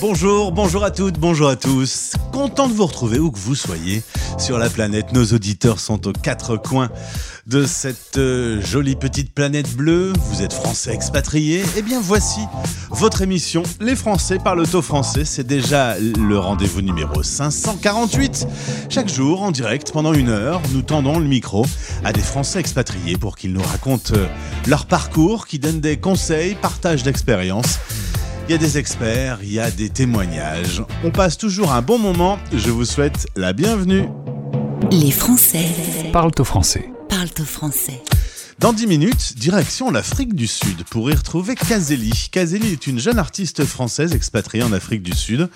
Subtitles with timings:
[0.00, 2.12] Bonjour, bonjour à toutes, bonjour à tous.
[2.32, 4.02] Content de vous retrouver où que vous soyez
[4.38, 5.12] sur la planète.
[5.12, 6.88] Nos auditeurs sont aux quatre coins
[7.46, 10.14] de cette euh, jolie petite planète bleue.
[10.30, 11.62] Vous êtes français expatriés.
[11.76, 12.40] Eh bien, voici
[12.88, 15.26] votre émission Les Français parlent au français.
[15.26, 18.46] C'est déjà le rendez-vous numéro 548.
[18.88, 21.66] Chaque jour, en direct, pendant une heure, nous tendons le micro
[22.04, 24.26] à des Français expatriés pour qu'ils nous racontent euh,
[24.66, 27.78] leur parcours, qui donnent des conseils, partage d'expériences.
[28.50, 30.82] Il y a des experts, il y a des témoignages.
[31.04, 32.36] On passe toujours un bon moment.
[32.52, 34.08] Je vous souhaite la bienvenue.
[34.90, 35.66] Les Français
[36.12, 36.90] Parlent au français.
[37.08, 38.02] parlent au français.
[38.58, 42.28] Dans 10 minutes, direction l'Afrique du Sud pour y retrouver Kazeli.
[42.32, 45.48] Kazeli est une jeune artiste française expatriée en Afrique du Sud.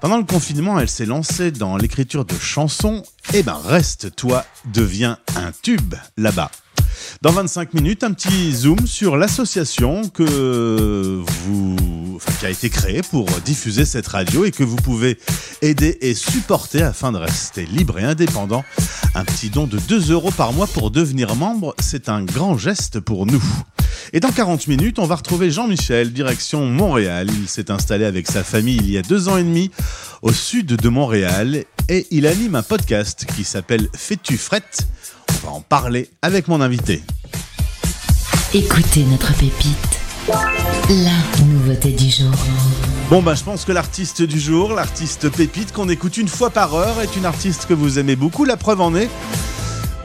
[0.00, 3.04] Pendant le confinement, elle s'est lancée dans l'écriture de chansons.
[3.32, 6.50] Eh ben, reste toi, devient un tube là-bas.
[7.20, 10.22] Dans 25 minutes, un petit zoom sur l'association qui
[12.46, 15.18] a été créée pour diffuser cette radio et que vous pouvez
[15.60, 18.64] aider et supporter afin de rester libre et indépendant.
[19.16, 23.00] Un petit don de 2 euros par mois pour devenir membre, c'est un grand geste
[23.00, 23.42] pour nous.
[24.12, 27.28] Et dans 40 minutes, on va retrouver Jean-Michel, direction Montréal.
[27.36, 29.72] Il s'est installé avec sa famille il y a deux ans et demi
[30.22, 34.86] au sud de Montréal et il anime un podcast qui s'appelle Fais-tu frette?
[35.42, 37.02] On va en parler avec mon invité.
[38.54, 40.00] Écoutez notre pépite.
[40.88, 42.32] La nouveauté du jour.
[43.10, 46.74] Bon bah je pense que l'artiste du jour, l'artiste pépite qu'on écoute une fois par
[46.74, 48.44] heure est une artiste que vous aimez beaucoup.
[48.44, 49.08] La preuve en est,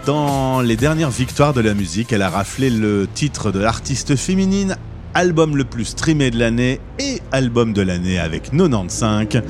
[0.06, 4.78] dans les dernières victoires de la musique, elle a raflé le titre de l'artiste féminine,
[5.14, 9.42] album le plus streamé de l'année et album de l'année avec 95.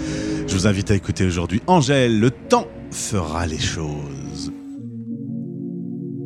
[0.47, 4.51] Je vous invite à écouter aujourd'hui Angèle, le temps fera les choses.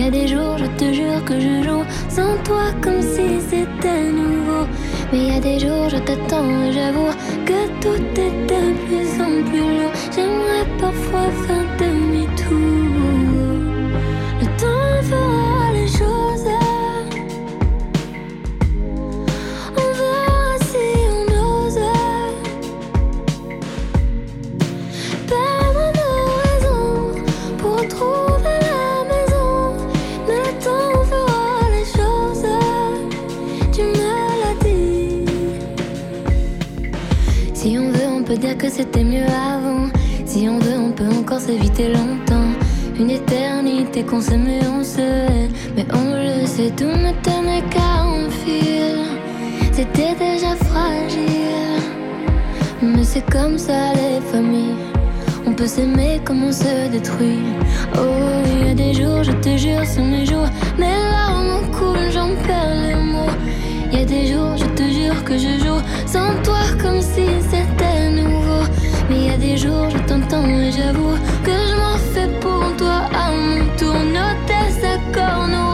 [0.00, 4.10] Y a des jours, je te jure que je joue sans toi comme si c'était
[4.10, 4.66] nouveau.
[5.12, 7.12] Mais y a des jours, je t'attends et j'avoue
[7.44, 9.92] que tout est de plus en plus lourd.
[10.14, 11.99] J'aimerais parfois faire demi-tour.
[38.70, 39.88] C'était mieux avant.
[40.24, 42.52] Si on veut, on peut encore s'éviter longtemps.
[42.98, 45.48] Une éternité qu'on s'aimait, on se hait.
[45.76, 49.00] Mais on le sait, tout ne tenait qu'à un fil.
[49.72, 51.82] C'était déjà fragile.
[52.82, 54.76] Mais c'est comme ça les familles.
[55.46, 57.42] On peut s'aimer comme on se détruit.
[57.96, 60.48] Oh, il y a des jours, je te jure, sont mes jours.
[60.78, 63.29] Mes larmes coulent, j'en perds les mots.
[63.92, 68.10] Y a des jours, je te jure que je joue sans toi comme si c'était
[68.10, 68.62] nouveau.
[69.08, 73.02] Mais y a des jours, je t'entends et j'avoue que je m'en fais pour toi
[73.12, 73.94] à mon tour.
[73.94, 75.69] Nos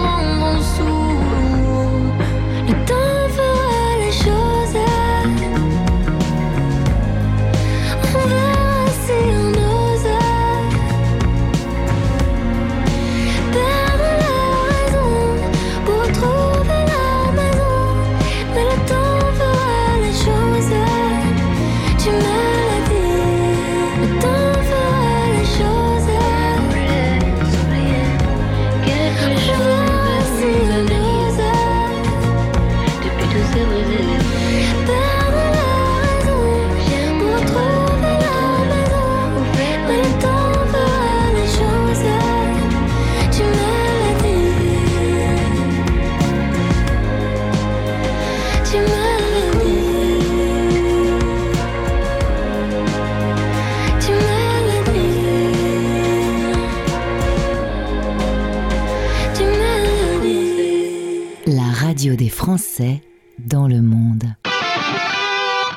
[63.39, 64.25] Dans le monde.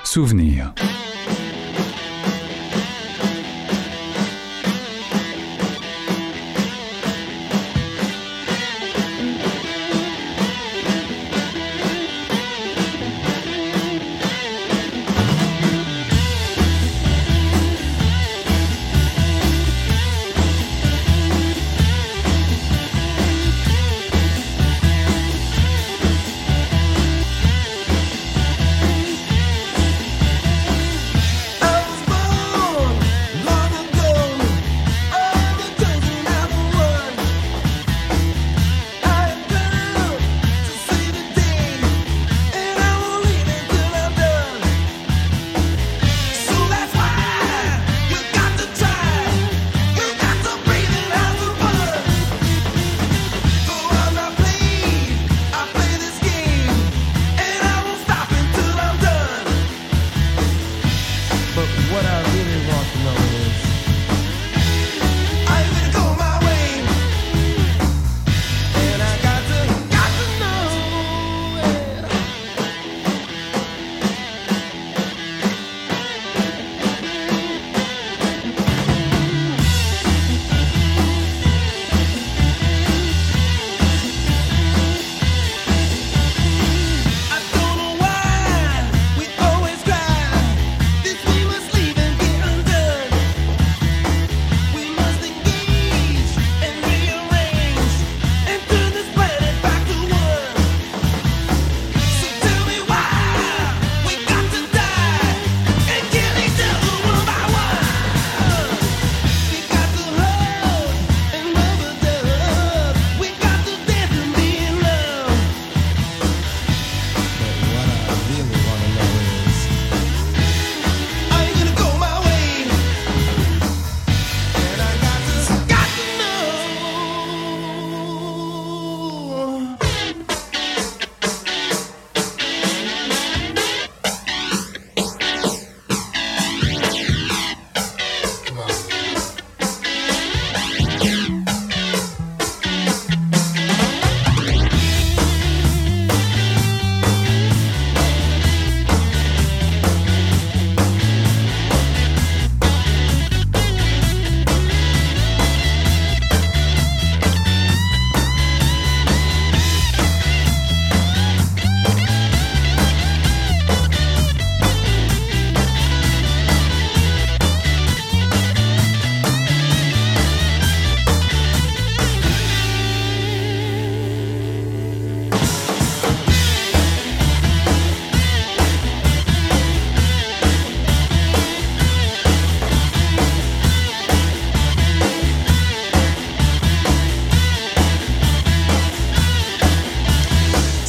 [0.06, 0.74] Souvenir.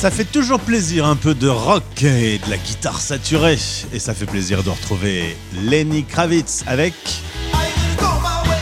[0.01, 3.59] Ça fait toujours plaisir un peu de rock et de la guitare saturée.
[3.93, 6.95] Et ça fait plaisir de retrouver Lenny Kravitz avec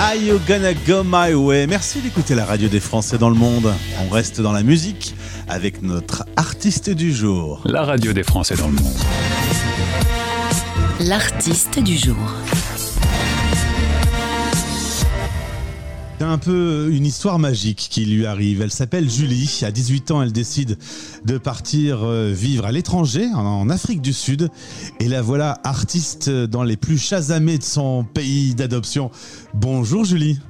[0.00, 3.72] Are You Gonna Go My Way Merci d'écouter la radio des Français dans le monde.
[4.04, 5.14] On reste dans la musique
[5.46, 7.60] avec notre artiste du jour.
[7.64, 8.98] La radio des Français dans le monde.
[10.98, 12.16] L'artiste du jour.
[16.18, 18.60] C'est un peu une histoire magique qui lui arrive.
[18.60, 19.60] Elle s'appelle Julie.
[19.62, 20.76] À 18 ans, elle décide
[21.24, 24.48] de partir euh, vivre à l'étranger, en Afrique du Sud.
[24.98, 29.12] Et la voilà artiste dans les plus chasamés de son pays d'adoption.
[29.54, 30.40] Bonjour Julie.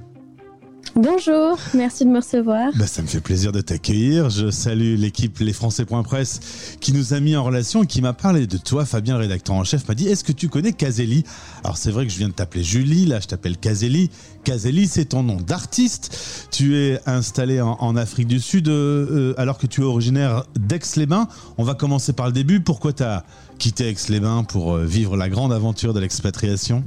[1.00, 2.73] Bonjour, merci de me recevoir.
[2.75, 4.31] Bah, ça me fait plaisir de t'accueillir.
[4.31, 6.40] Je salue l'équipe Les Presse
[6.81, 8.85] qui nous a mis en relation et qui m'a parlé de toi.
[8.85, 11.23] Fabien, le rédacteur en chef, m'a dit Est-ce que tu connais Caselli?
[11.62, 14.11] Alors, c'est vrai que je viens de t'appeler Julie, là, je t'appelle Caselli.
[14.43, 16.49] Caselli, c'est ton nom d'artiste.
[16.50, 21.28] Tu es installé en, Afrique du Sud euh, euh, alors que tu es originaire d'Aix-les-Bains.
[21.59, 22.59] On va commencer par le début.
[22.59, 23.23] Pourquoi tu as
[23.61, 26.83] quitté Aix-les-Bains pour euh, vivre la grande aventure de l'expatriation?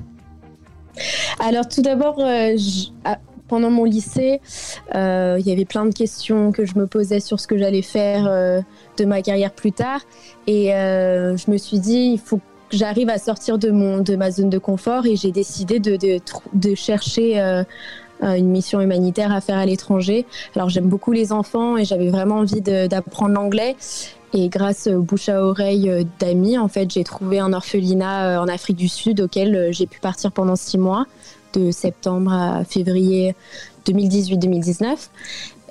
[1.39, 3.17] Alors tout d'abord, ah,
[3.51, 4.39] pendant mon lycée,
[4.95, 7.81] euh, il y avait plein de questions que je me posais sur ce que j'allais
[7.81, 8.61] faire euh,
[8.95, 9.99] de ma carrière plus tard.
[10.47, 14.15] Et euh, je me suis dit, il faut que j'arrive à sortir de, mon, de
[14.15, 15.05] ma zone de confort.
[15.05, 17.41] Et j'ai décidé de, de, chercher
[18.21, 20.25] une mission humanitaire à faire à l'étranger.
[20.55, 23.75] Alors j'aime beaucoup les enfants et j'avais vraiment envie d'apprendre l'anglais.
[24.33, 28.77] Et grâce au bouche à oreille d'amis, en fait, j'ai trouvé un orphelinat en Afrique
[28.77, 31.05] du Sud auquel j'ai pu partir pendant six mois
[31.53, 33.35] de septembre à février
[33.85, 35.09] 2018-2019.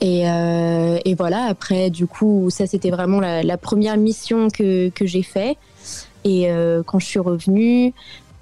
[0.02, 5.22] Euh, et, voilà, après, du coup, ça, c'était vraiment la, première mission que, que j'ai
[5.22, 5.56] fait.
[6.24, 7.92] Et euh, quand je suis revenue,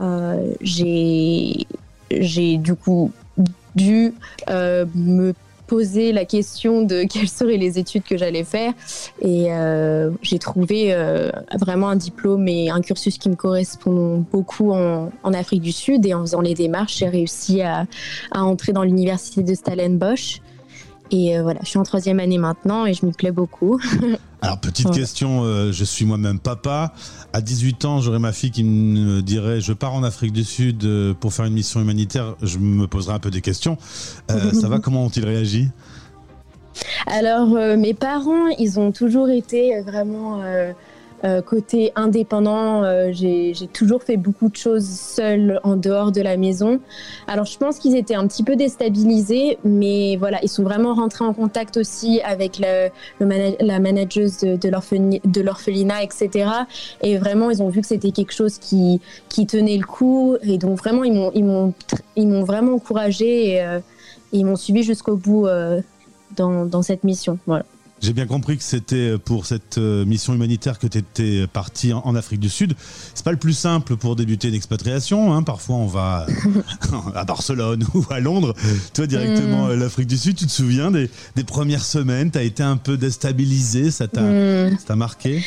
[0.00, 1.66] euh, j'ai
[2.11, 3.12] du coup
[3.75, 4.14] dû
[4.49, 5.35] me
[5.68, 8.72] poser la question de quelles seraient les études que j'allais faire.
[9.20, 14.72] Et euh, j'ai trouvé euh, vraiment un diplôme et un cursus qui me correspond beaucoup
[14.72, 16.04] en, Afrique du Sud.
[16.06, 17.87] Et en faisant les démarches, j'ai réussi à,
[18.32, 20.40] à, entrer dans l'université de Stellenbosch.
[21.11, 23.81] Et euh, voilà, je suis en troisième année maintenant et je m'y plais beaucoup.
[24.41, 26.93] Alors, petite question, euh, je suis moi-même papa.
[27.33, 30.85] À 18 ans, j'aurais ma fille qui me dirait Je pars en Afrique du Sud
[30.85, 32.37] euh, pour faire une mission humanitaire.
[32.43, 33.79] Je me poserai un peu des questions.
[34.29, 35.69] ça va Comment ont-ils réagi?
[37.07, 40.41] Alors, mes parents, ils ont toujours été vraiment
[41.25, 46.37] euh, côté indépendant, euh, j'ai toujours fait beaucoup de choses seule en dehors de la
[46.37, 46.80] maison.
[47.26, 51.25] Alors je pense qu'ils étaient un petit peu déstabilisés, mais voilà, ils sont vraiment rentrés
[51.25, 52.88] en contact aussi avec le,
[53.20, 56.50] la manageuse de, l'orphelinat, etc.
[57.02, 60.37] Et vraiment, ils ont vu que c'était quelque chose qui, qui tenait le coup.
[60.42, 63.80] Et donc vraiment, ils m'ont vraiment encouragé et, euh,
[64.30, 65.46] ils m'ont suivi jusqu'au bout
[66.37, 67.38] dans, dans cette mission.
[67.46, 67.64] Voilà.
[68.00, 72.14] J'ai bien compris que c'était pour cette euh, mission humanitaire que tu étais parti en
[72.14, 72.75] Afrique du Sud.
[73.14, 75.35] C'est pas le plus simple pour débuter une expatriation.
[75.35, 75.43] Hein.
[75.43, 76.26] Parfois, on va
[77.14, 78.55] à Barcelone ou à Londres.
[78.95, 79.75] Toi, directement mm.
[79.75, 81.09] l'Afrique du Sud, tu te souviens des,
[81.47, 82.31] premières semaines?
[82.31, 84.95] Tu as été un peu déstabilisé Ça t'a mm.
[84.95, 85.43] marqué?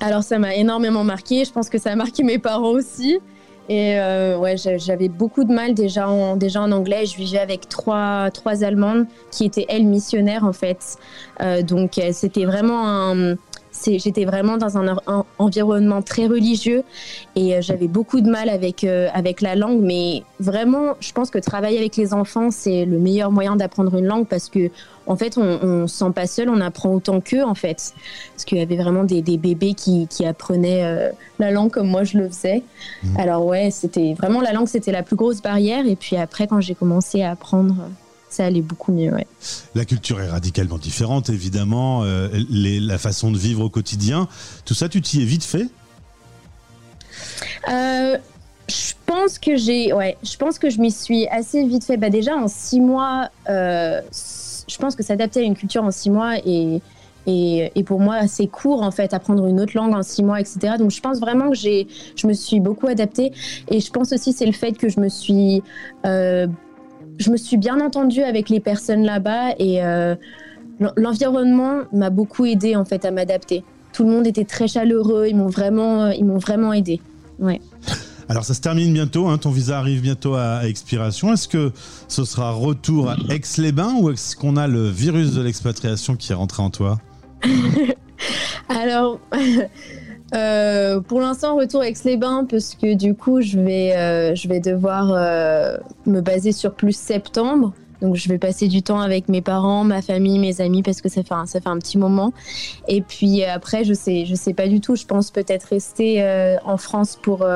[0.00, 1.44] Alors, ça m'a énormément marqué.
[1.44, 3.18] Je pense que ça a marqué mes parents aussi.
[3.68, 7.06] Et euh, ouais, j'avais beaucoup de mal déjà en, déjà en anglais.
[7.06, 10.96] Je vivais avec trois, trois Allemandes qui étaient, elles, missionnaires en fait.
[11.40, 13.36] Euh, donc euh, c'était vraiment un,
[13.86, 14.96] j'étais vraiment dans un,
[15.38, 16.82] environnement très religieux
[17.36, 19.80] et euh, j'avais beaucoup de mal avec, euh, avec la langue.
[19.80, 24.06] Mais vraiment, je pense que travailler avec les enfants, c'est le meilleur moyen d'apprendre une
[24.06, 24.70] langue parce que,
[25.06, 27.92] en fait, on ne se sent pas seul, on apprend autant qu'eux, en fait.
[28.32, 31.88] Parce qu'il y avait vraiment des, des bébés qui, qui apprenaient euh, la langue comme
[31.88, 32.62] moi je le faisais.
[33.02, 33.16] Mmh.
[33.18, 35.86] Alors, ouais, c'était vraiment la langue, c'était la plus grosse barrière.
[35.86, 37.74] Et puis après, quand j'ai commencé à apprendre
[38.34, 39.12] ça allait beaucoup mieux.
[39.74, 42.02] La culture est radicalement différente, évidemment.
[42.02, 44.28] Euh, la façon de vivre au quotidien,
[44.64, 45.68] tout ça, tu t'y es vite fait?
[47.68, 48.18] Euh,
[48.68, 51.96] Je pense que j'ai, ouais, je pense que je m'y suis assez vite fait.
[51.96, 54.00] Bah déjà en six mois, euh,
[54.68, 56.80] je pense que s'adapter à une culture en six mois et
[57.26, 60.74] et, pour moi assez court en fait apprendre une autre langue en six mois etc
[60.78, 61.86] donc je pense vraiment que j'ai
[62.16, 63.32] je me suis beaucoup adaptée
[63.70, 65.62] et je pense aussi c'est le fait que je me suis
[67.18, 70.14] je me suis bien entendue avec les personnes là-bas et euh,
[70.96, 73.64] l'environnement m'a beaucoup aidé en fait à m'adapter.
[73.92, 77.00] Tout le monde était très chaleureux, ils m'ont vraiment, euh, ils m'ont vraiment aidé.
[77.38, 77.60] Ouais.
[78.28, 81.32] Alors ça se termine bientôt, hein, ton visa arrive bientôt à, expiration.
[81.32, 81.72] Est-ce que
[82.08, 86.34] ce sera retour à Aix-les-Bains ou est-ce qu'on a le virus de l'expatriation qui est
[86.34, 86.98] rentré en toi?
[88.68, 89.20] Alors,
[90.32, 94.48] Euh, pour l'instant, retour avec les bains parce que du coup, je vais, euh, je
[94.48, 95.76] vais devoir euh,
[96.06, 97.72] me baser sur plus septembre.
[98.00, 101.08] Donc je vais passer du temps avec mes parents, ma famille, mes amis parce que
[101.08, 102.32] ça fait un, ça fait un petit moment.
[102.88, 104.96] Et puis après, je sais, je sais pas du tout.
[104.96, 106.22] Je pense peut-être rester
[106.64, 107.46] en France pour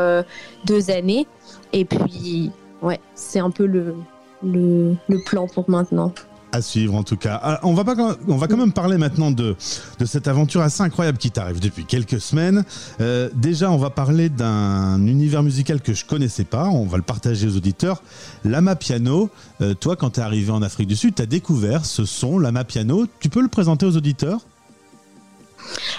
[0.64, 1.26] deux années.
[1.72, 3.96] Et puis, ouais, c'est un peu le,
[4.42, 6.12] le, le plan pour maintenant.
[6.50, 7.38] À suivre en tout cas.
[7.42, 7.94] Ah, on, va pas,
[8.26, 9.54] on va quand même parler maintenant de,
[9.98, 12.64] de cette aventure assez incroyable qui t'arrive depuis quelques semaines.
[13.00, 16.68] Euh, déjà, on va parler d'un univers musical que je connaissais pas.
[16.68, 18.02] On va le partager aux auditeurs.
[18.44, 19.28] Lama Piano.
[19.60, 22.38] Euh, toi, quand tu es arrivé en Afrique du Sud, tu as découvert ce son,
[22.38, 23.06] Lama Piano.
[23.20, 24.40] Tu peux le présenter aux auditeurs?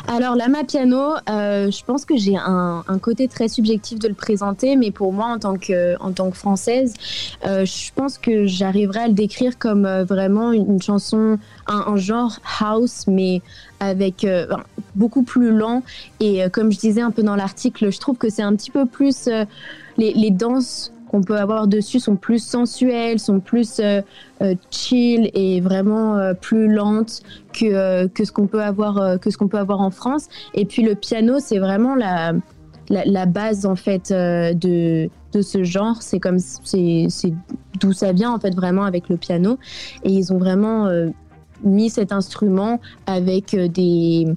[0.08, 4.75] Alors, Lama Piano, euh, je pense que j'ai un, côté très subjectif de le présenter,
[4.75, 6.94] mais pour moi, en tant que, en tant que française,
[7.46, 11.38] euh, je pense que j'arriverai à le décrire comme euh, vraiment une, chanson,
[11.68, 13.42] un, genre house, mais
[13.80, 14.28] avec
[14.96, 15.84] beaucoup plus lent.
[16.20, 18.86] Et comme je disais un peu dans l'article, je trouve que c'est un petit peu
[18.86, 19.30] plus
[19.98, 24.01] les, les danses qu'on peut avoir dessus sont plus sensuelles, sont plus euh,
[24.42, 29.38] euh, chill et vraiment euh, plus lentes que, que ce qu'on peut avoir que ce
[29.38, 30.28] qu'on peut avoir en France.
[30.54, 32.34] Et puis le piano, c'est vraiment la,
[32.89, 36.01] la, base en fait de, de ce genre.
[36.01, 37.08] C'est comme c'est
[37.80, 39.58] d'où ça vient en fait vraiment avec le piano.
[40.04, 40.88] Et ils ont vraiment
[41.63, 44.28] mis cet instrument avec des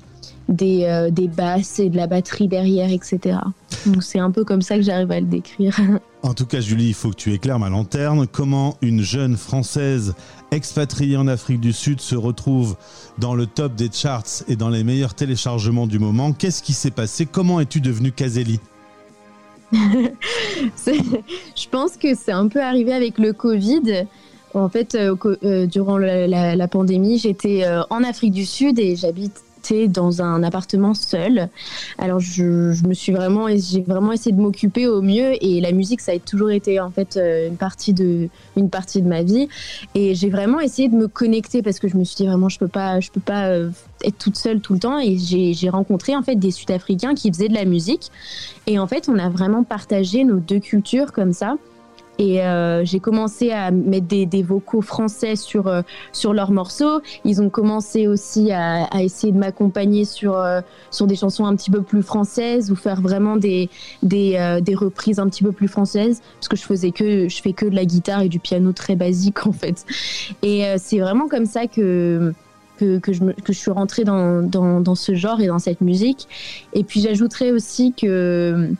[0.49, 3.39] des, des basses et de la batterie derrière, etc.
[3.87, 5.77] Donc c'est un peu comme ça que j'arrive à le décrire.
[6.25, 8.29] En tout cas, Julie, il faut que tu éclaires ma lanterne.
[8.29, 10.15] Comment une jeune Française
[10.53, 12.77] expatriée en Afrique du Sud se retrouve
[13.19, 16.33] dans le top des charts et dans les meilleurs téléchargements du moment?
[16.33, 17.27] Qu'est-ce qui s'est passé?
[17.27, 18.61] Comment es-tu devenue Kazeli
[19.73, 24.07] Je pense que c'est un peu arrivé avec le Covid.
[24.55, 29.43] En fait, euh, euh, durant la, pandémie, j'étais euh, en Afrique du Sud et j'habite
[29.89, 31.49] dans un appartement seul.
[31.99, 36.01] Alors je, me suis vraiment, j'ai vraiment essayé de m'occuper au mieux et la musique
[36.01, 39.49] ça a toujours été en fait euh, une partie de, une partie de ma vie
[39.95, 42.59] et j'ai vraiment essayé de me connecter parce que je me suis dit vraiment je
[42.59, 43.71] peux pas, je peux pas euh,
[44.05, 47.49] être toute seule tout le temps et j'ai rencontré en fait des Sud-Africains qui faisaient
[47.49, 48.11] de la musique
[48.67, 51.57] et en fait on a vraiment partagé nos deux cultures comme ça.
[52.19, 57.01] Et euh, j'ai commencé à mettre des, des vocaux français sur, euh, sur leurs morceaux.
[57.25, 61.57] Ils ont commencé aussi à, à essayer de m'accompagner sur, euh, sur des chansons un
[61.57, 63.71] petit peu plus françaises ou faire vraiment des,
[64.03, 66.21] des, des, reprises un petit peu plus françaises.
[66.37, 68.95] Parce que je faisais que, je fais que de la guitare et du piano très
[68.95, 69.85] basique en fait.
[70.43, 72.33] Et c'est vraiment comme ça que,
[72.79, 75.81] que, que, je, que je suis rentrée dans, dans, dans, ce genre et dans cette
[75.81, 76.29] musique.
[76.73, 78.71] Et puis j'ajouterais aussi que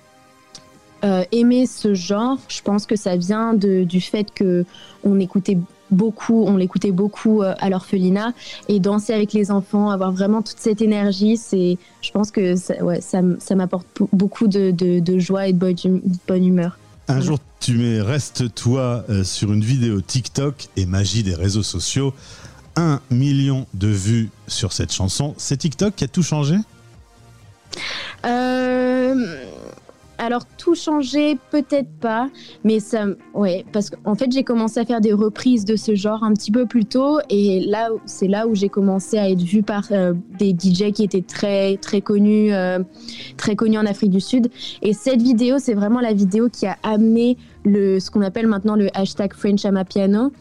[1.05, 4.65] euh, aimer ce genre, je pense que ça vient de, du fait que
[5.05, 5.59] on écoutait
[5.93, 8.33] beaucoup, on l'écoutait beaucoup euh, à l'orphelinat
[8.69, 12.83] et danser avec les enfants, avoir vraiment toute cette énergie, c'est, je pense que ça,
[12.83, 16.79] ouais, ça, ça m'apporte beaucoup de, de, de, joie et de bonne, bonne humeur.
[17.09, 22.15] Un jour, tu mets Reste-toi euh, sur une vidéo TikTok et magie des réseaux sociaux.
[22.75, 25.35] Un million de vues sur cette chanson.
[25.37, 26.57] C'est TikTok qui a tout changé?
[28.25, 29.15] Euh,
[30.23, 32.29] alors tout changer, peut-être pas,
[32.63, 36.23] mais ça, ouais, parce qu'en fait j'ai commencé à faire des reprises de ce genre
[36.23, 39.63] un petit peu plus tôt, et là c'est là où j'ai commencé à être vue
[39.63, 42.79] par euh, des DJ qui étaient très très connus, euh,
[43.37, 44.49] très connus en Afrique du Sud.
[44.81, 48.77] Et cette vidéo, c'est vraiment la vidéo qui a amené le, ce qu'on appelle maintenant
[48.77, 50.33] le hashtag French Piano.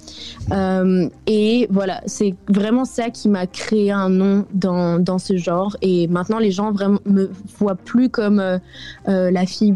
[0.51, 5.75] Euh, et voilà, c'est vraiment ça qui m'a créé un nom dans, dans, ce genre.
[5.81, 8.41] Et maintenant, les gens vraiment me voient plus comme
[9.05, 9.75] la fille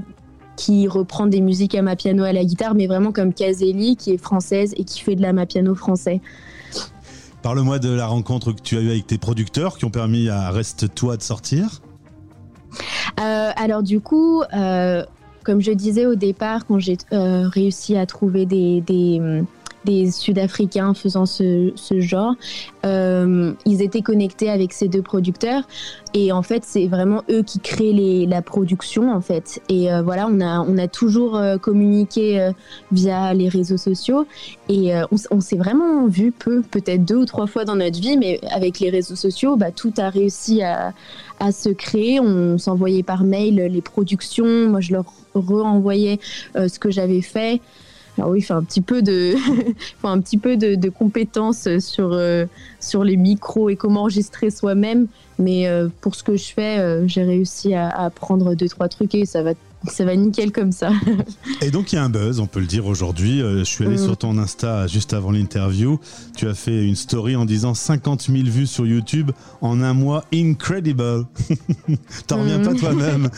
[0.56, 4.12] qui reprend des musiques à ma piano à la guitare, mais vraiment comme Kazeli, qui
[4.12, 6.22] est française et qui fait de la ma piano français.
[7.42, 10.50] Parle-moi de la rencontre que tu as eue avec tes producteurs qui ont permis à
[10.50, 11.82] Reste-toi de sortir.
[13.20, 15.06] Euh, alors du coup, euh,
[15.46, 19.22] comme je disais au départ, quand j'ai euh, réussi à trouver des, des
[19.85, 22.35] des Sud-Africains faisant ce, genre.
[22.85, 25.63] Euh, ils étaient connectés avec ces deux producteurs
[26.13, 29.61] et en fait c'est vraiment eux qui créent la production en fait.
[29.69, 32.51] Et euh, voilà, on a, on toujours euh, communiqué
[32.91, 34.27] via les réseaux sociaux
[34.69, 34.91] et
[35.31, 38.79] on, s'est vraiment vu peu, peut-être deux ou trois fois dans notre vie, mais avec
[38.79, 40.93] les réseaux sociaux, bah, tout a réussi à,
[41.39, 42.19] à se créer.
[42.19, 46.19] On s'envoyait par mail les productions, moi je leur renvoyais
[46.55, 47.61] ce que j'avais fait.
[48.18, 49.36] Alors oui, il faut un petit peu de,
[50.04, 52.46] un petit peu de, compétences sur, euh,
[52.80, 55.08] sur les micros et comment enregistrer soi-même.
[55.38, 59.14] Mais euh, pour ce que je fais, euh, j'ai réussi à, apprendre deux, trois trucs
[59.16, 59.51] et ça va,
[59.86, 60.92] ça va nickel comme ça.
[61.62, 63.40] et donc il y a un buzz, on peut le dire aujourd'hui.
[63.40, 64.06] je suis allé mm.
[64.06, 66.00] sur ton Insta juste avant l'interview.
[66.38, 70.24] Tu as fait une story en disant 50 000 vues sur YouTube en un mois.
[70.34, 71.25] Incredible
[72.28, 72.78] T'en reviens pas mm.
[72.78, 73.30] toi-même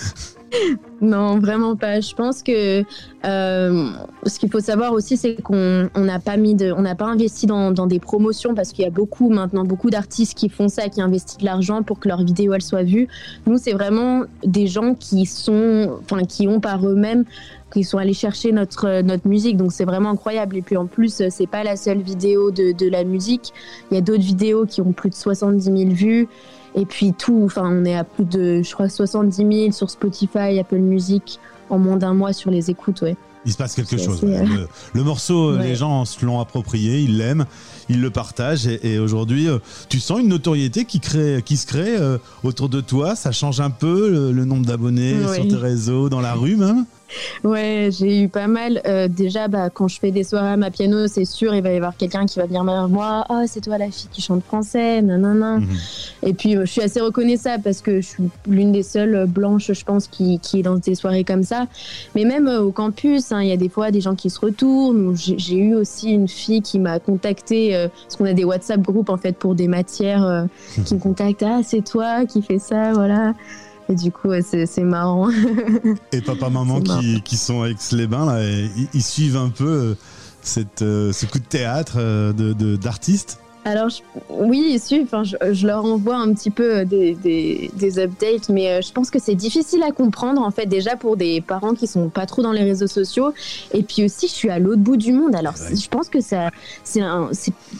[1.02, 2.00] Non, vraiment pas.
[2.00, 2.84] Je pense que
[3.26, 3.89] euh,
[4.26, 7.46] ce qu'il faut savoir aussi, c'est qu'on n'a pas mis de, on n'a pas investi
[7.46, 11.02] dans, des promotions parce qu'il y a beaucoup maintenant beaucoup d'artistes qui font ça, qui
[11.02, 13.08] investissent de l'argent pour que leurs vidéos elles soient vues.
[13.46, 17.26] Nous, c'est vraiment des gens qui sont, enfin, qui ont par eux-mêmes
[17.74, 19.58] qui sont allés chercher notre, notre musique.
[19.58, 20.58] Donc c'est vraiment incroyable.
[20.58, 23.54] Et puis en plus, c'est pas la seule vidéo de, de la musique.
[23.91, 26.28] Il y a d'autres vidéos qui ont plus de 70 000 vues.
[26.78, 30.60] Et puis tout, enfin, on est à plus de, je crois, 70 000 sur Spotify,
[30.60, 31.40] Apple Music,
[31.72, 33.18] en moins d'un mois sur les écoutes, ouais.
[33.46, 34.24] Il se passe quelque chose.
[34.24, 35.63] Assez, le, le, morceau, ouais.
[35.63, 37.46] les gens se l'ont approprié, ils l'aiment,
[37.90, 38.68] ils le partagent.
[38.68, 39.48] Et, et aujourd'hui,
[39.90, 43.16] tu sens une notoriété qui, crée, qui se crée euh, autour de toi.
[43.16, 46.86] Ça change un peu le, le nombre d'abonnés sur tes réseaux, dans la rue même?
[47.43, 48.82] Ouais, j'ai eu pas mal.
[48.86, 51.72] Euh, déjà, bah, quand je fais des soirées à ma piano, c'est sûr, il va
[51.72, 53.26] y avoir quelqu'un qui va venir vers moi.
[53.30, 55.60] Oh, c'est toi la fille qui chante français, nanana.
[55.60, 55.67] Mhm.
[56.24, 59.72] Et puis, euh, je suis assez reconnaissable parce que je suis l'une des seules blanches,
[59.72, 61.67] je pense, qui, qui est dans des soirées comme ça.
[62.15, 64.39] Mais même euh, au campus, hein, il y a des fois des gens qui se
[64.39, 65.15] retournent.
[65.15, 69.10] J'ai eu aussi une fille qui m'a contacté euh, parce qu'on a des WhatsApp groupes
[69.10, 70.46] en fait pour des matières euh,
[70.86, 71.43] qui me contactent.
[71.43, 73.34] Ah, c'est toi qui fais ça, voilà.
[73.89, 75.30] Et du coup, ouais, c'est marrant.
[76.12, 79.95] Et papa, maman qui, qui, sont à Aix-les-Bains, là, ils, ils, suivent un peu euh,
[80.41, 82.34] cette, euh, ce coup de théâtre euh,
[82.78, 84.82] d'artistes alors je, oui.
[85.03, 88.93] Enfin, je, je, leur envoie un petit peu des, des, des updates, mais euh, je
[88.93, 92.25] pense que c'est difficile à comprendre en fait déjà pour des parents qui sont pas
[92.25, 93.34] trop dans les réseaux sociaux.
[93.73, 95.36] Et puis aussi, je suis à l'autre bout du monde.
[95.36, 95.75] Alors ouais.
[95.75, 96.49] je pense que ça,
[96.86, 97.01] c'est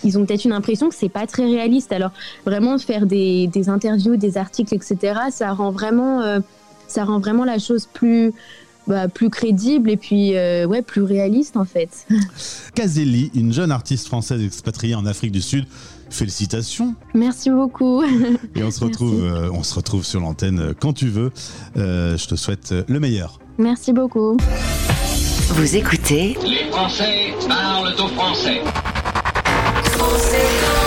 [0.04, 1.94] ils ont peut-être une impression que c'est pas très réaliste.
[1.94, 2.12] Alors
[2.46, 4.98] vraiment faire des, des, interviews, des articles, etc.
[5.32, 6.40] Ça rend vraiment, euh,
[6.90, 8.34] ça rend vraiment la chose plus
[8.88, 12.08] bah, plus crédible et puis euh, ouais, plus réaliste en fait.
[12.76, 15.66] Kazeli, une jeune artiste française expatriée en Afrique du Sud.
[16.10, 16.96] Félicitations.
[17.14, 18.02] Merci beaucoup.
[18.56, 21.32] Et on se retrouve, euh, on se retrouve sur l'antenne quand tu veux.
[21.76, 23.40] Euh, je te souhaite le meilleur.
[23.58, 24.38] Merci beaucoup.
[25.50, 28.62] Vous écoutez Les Français parlent au français.
[29.84, 30.87] Français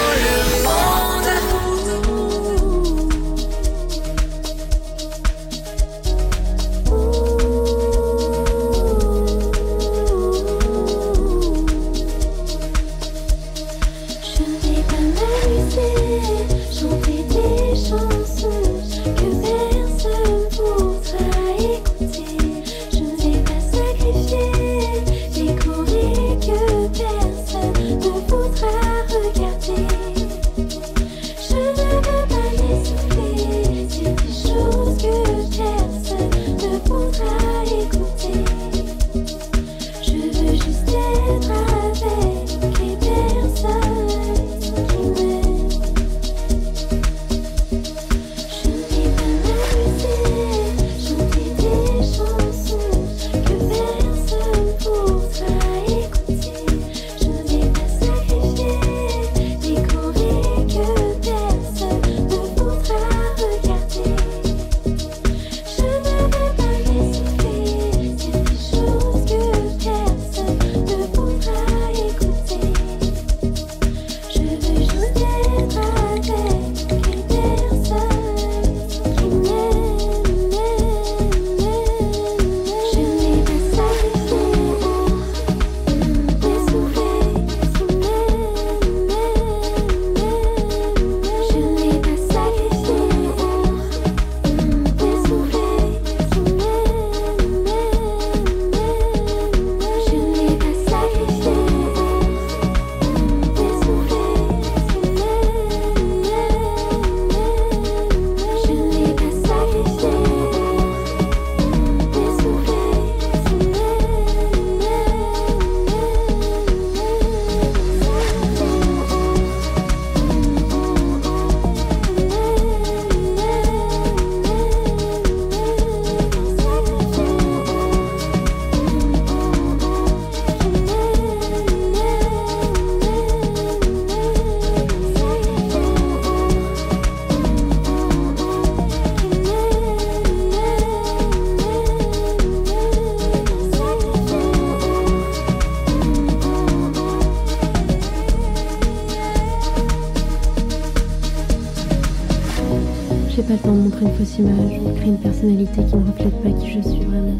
[154.36, 157.36] fausse créer une personnalité qui ne reflète pas qui je suis vraiment.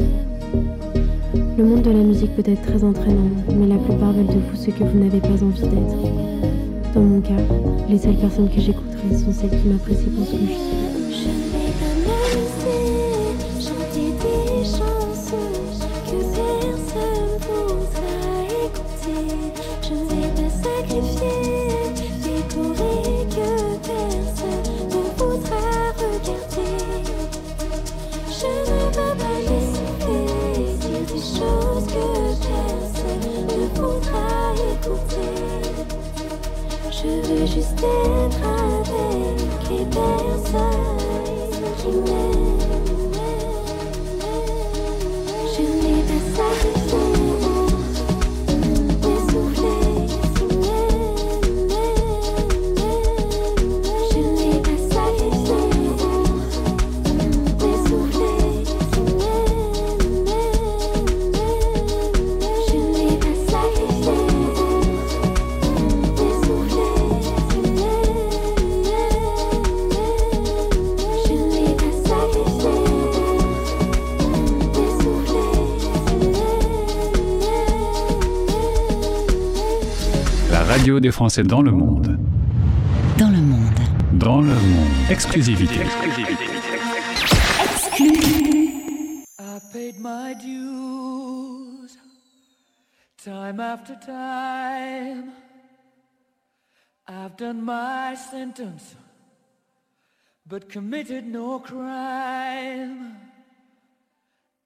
[1.57, 4.55] Le monde de la musique peut être très entraînant, mais la plupart veulent de vous
[4.55, 5.97] ce que vous n'avez pas envie d'être.
[6.93, 7.37] Dans mon cas,
[7.89, 10.57] les seules personnes que j'écouterai sont celles qui m'apprécient pour ce que je suis.
[80.91, 82.19] Radio des Français dans le monde.
[83.17, 83.79] Dans le monde.
[84.13, 85.09] Dans le monde.
[85.09, 85.79] Exclusivité.
[89.39, 91.97] I paid my dues
[93.23, 95.31] time after time.
[97.07, 98.95] I've done my sentence,
[100.45, 103.15] but committed no crime.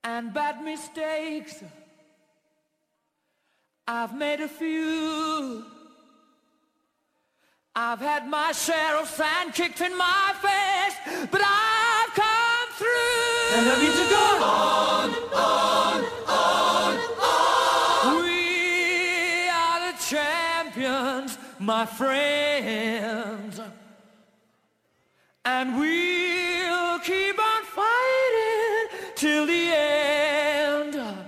[0.03, 1.63] And bad mistakes,
[3.87, 5.74] I've made a few.
[7.77, 13.57] I've had my share of sand kicked in my face, but I've come through.
[13.57, 18.23] And I need to go on, on, on, on.
[18.23, 23.59] We are the champions, my friends.
[25.43, 31.27] And we'll keep on fighting till the end.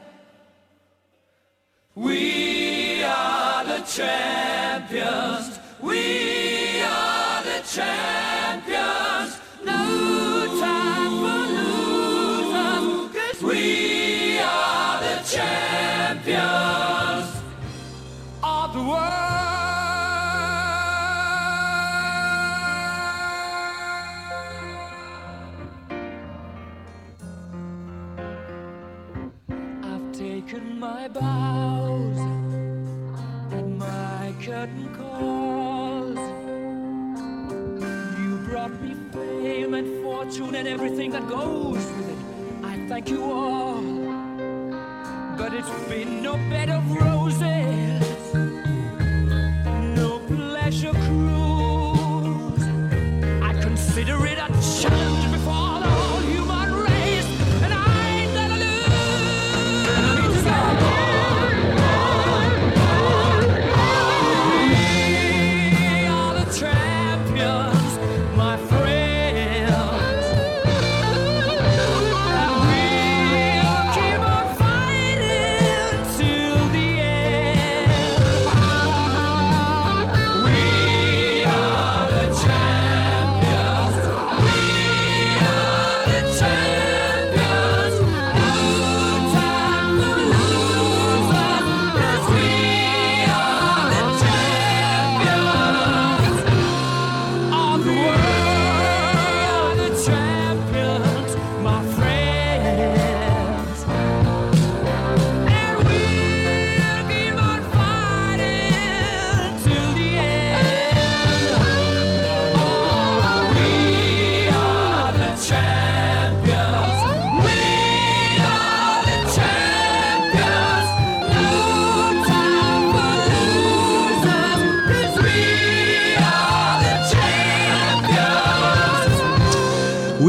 [1.93, 4.56] We are the champions.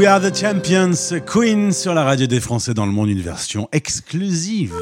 [0.09, 4.73] Are the champions, Queen sur la radio des Français dans le monde, une version exclusive.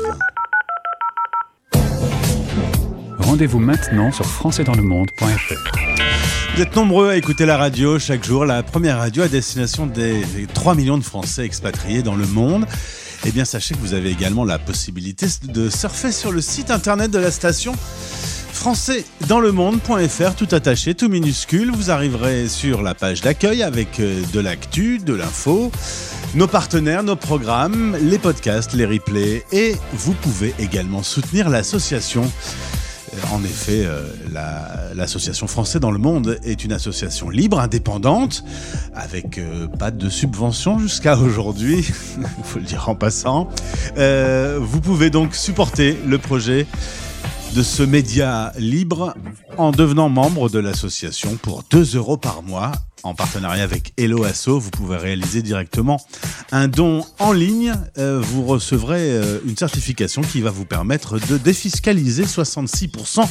[3.19, 5.53] Rendez-vous maintenant sur françaisdanslemonde.fr.
[6.55, 10.23] Vous êtes nombreux à écouter la radio chaque jour, la première radio à destination des
[10.53, 12.65] 3 millions de Français expatriés dans le monde.
[13.25, 17.11] Eh bien, sachez que vous avez également la possibilité de surfer sur le site internet
[17.11, 17.73] de la station
[18.57, 21.71] françaisdanslemonde.fr, tout attaché, tout minuscule.
[21.71, 25.71] Vous arriverez sur la page d'accueil avec euh, de l'actu, de l'info,
[26.35, 32.23] nos partenaires, nos programmes, les podcasts, les replays et vous pouvez également soutenir l'association.
[32.23, 34.01] Euh, En effet, euh,
[34.33, 38.43] la- l'association Français dans le monde est une association libre, indépendante,
[38.95, 39.39] avec
[39.79, 41.85] pas de subvention jusqu'à aujourd'hui,
[42.17, 43.49] il faut le dire en passant.
[43.95, 46.65] Vous pouvez donc supporter le projet
[47.55, 49.15] de ce média libre
[49.57, 52.71] en devenant membre de l'association pour 2 euros par mois.
[53.03, 55.99] En partenariat avec Hello Asso, vous pouvez réaliser directement
[56.51, 57.73] un don en ligne.
[57.97, 63.27] Euh, vous recevrez euh, une certification qui va vous permettre de défiscaliser 66%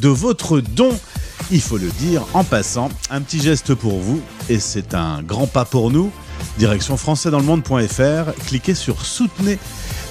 [0.00, 0.90] de votre don.
[1.50, 5.46] Il faut le dire en passant, un petit geste pour vous et c'est un grand
[5.46, 6.10] pas pour nous.
[6.58, 9.58] Direction françaisdanslemonde.fr, cliquez sur soutenez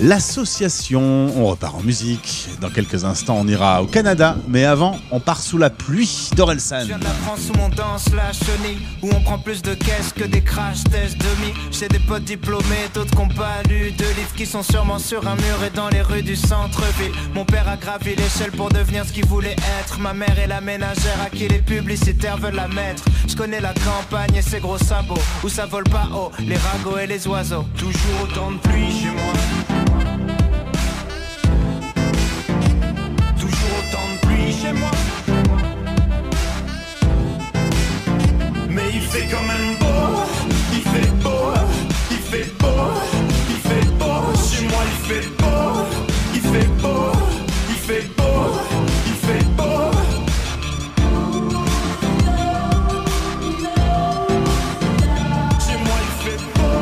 [0.01, 1.01] l'association.
[1.38, 2.49] On repart en musique.
[2.62, 4.36] Dans quelques instants, on ira au Canada.
[4.47, 6.82] Mais avant, on part sous la pluie d'Orelsan.
[6.82, 9.73] Je viens de la France où on danse la chenille Où on prend plus de
[9.73, 13.91] caisses que des crash tests demi J'ai des potes diplômés, d'autres qui n'ont pas lu
[13.91, 17.45] De livres qui sont sûrement sur un mur et dans les rues du centre-ville Mon
[17.45, 21.19] père a gravi l'échelle pour devenir ce qu'il voulait être Ma mère est la ménagère
[21.25, 25.21] à qui les publicitaires veulent la mettre Je connais la campagne et ses gros sabots
[25.43, 29.10] Où ça vole pas haut, les ragots et les oiseaux Toujours autant de pluie chez
[29.10, 29.34] moi
[38.69, 40.23] Mais il fait quand même beau,
[40.71, 41.54] il fait beau,
[42.10, 42.93] il fait beau,
[43.49, 44.21] il fait beau.
[44.49, 45.63] Chez moi il fait beau,
[46.34, 47.12] il fait beau,
[47.69, 48.39] il fait beau,
[49.06, 49.91] il fait beau.
[55.60, 56.80] Chez moi il fait beau.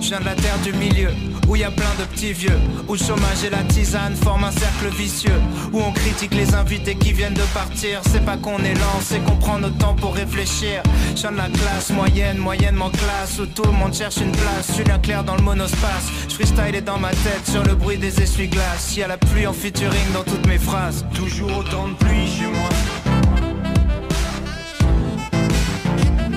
[0.00, 1.10] Je viens de la terre du milieu,
[1.48, 4.52] où y a plein de petits vieux, où le chômage et la tisane forment un
[4.52, 5.40] cercle vicieux,
[5.72, 8.00] où on critique les invités qui viennent de partir.
[8.10, 10.82] C'est pas qu'on est lent, c'est qu'on prend notre temps pour réfléchir.
[11.14, 14.76] Je viens de la classe moyenne, moyennement classe, où tout le monde cherche une place.
[14.76, 18.20] Julien Claire dans le monospace, je freestyle est dans ma tête sur le bruit des
[18.20, 18.96] essuie-glaces.
[18.96, 21.06] Y a la pluie en featuring dans toutes mes phrases.
[21.14, 22.68] Toujours autant de pluie chez moi.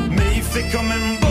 [0.09, 1.30] Mais il fait quand même beau,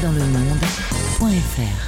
[0.00, 1.83] dans le monde.fr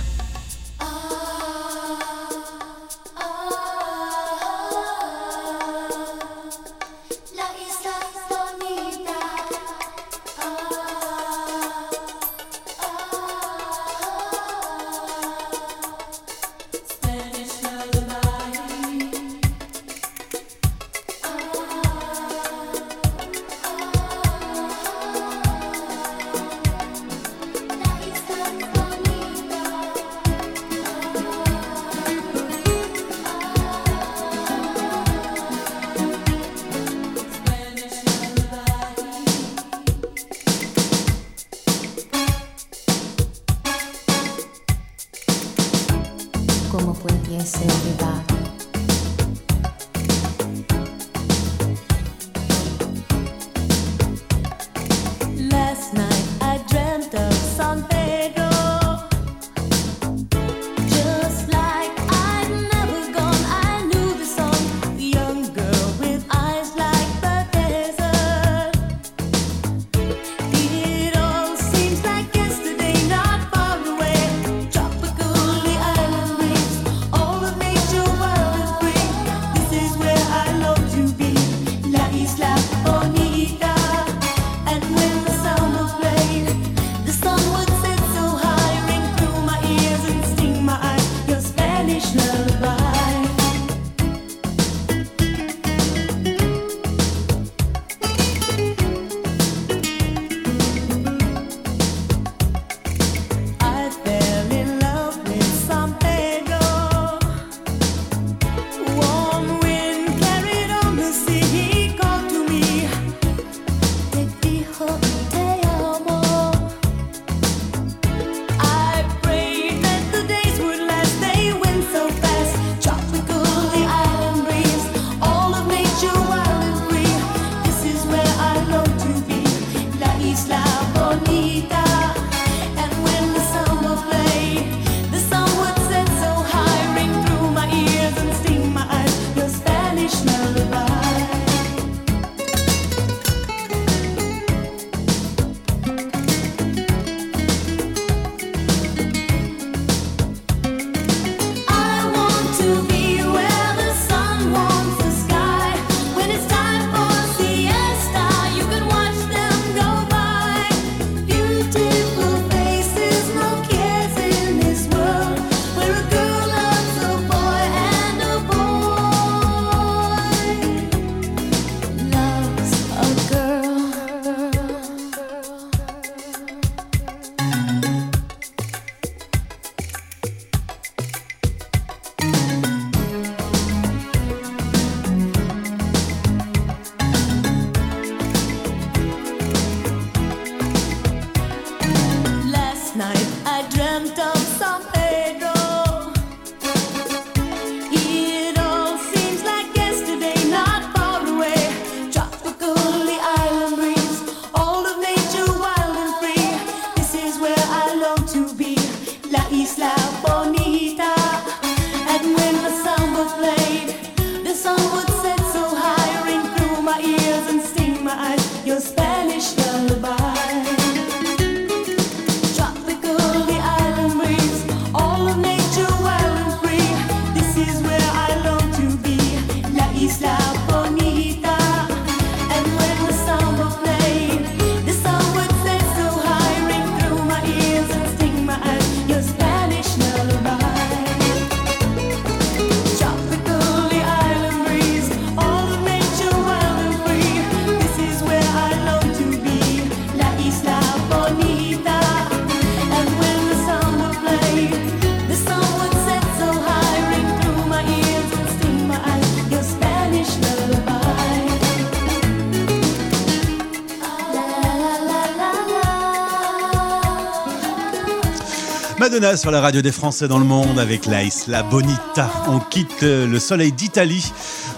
[269.16, 272.30] Madonna sur la radio des Français dans le monde avec la Isla Bonita.
[272.48, 274.30] On quitte euh, le soleil d'Italie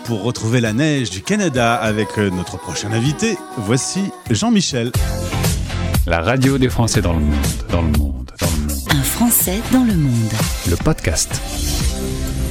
[0.05, 3.36] pour retrouver la neige du Canada avec euh, notre prochain invité.
[3.57, 4.93] Voici Jean-Michel.
[6.07, 7.34] La radio des Français dans le monde,
[7.68, 8.89] dans le monde, dans le monde.
[8.91, 10.32] Un Français dans le monde.
[10.70, 11.41] Le podcast.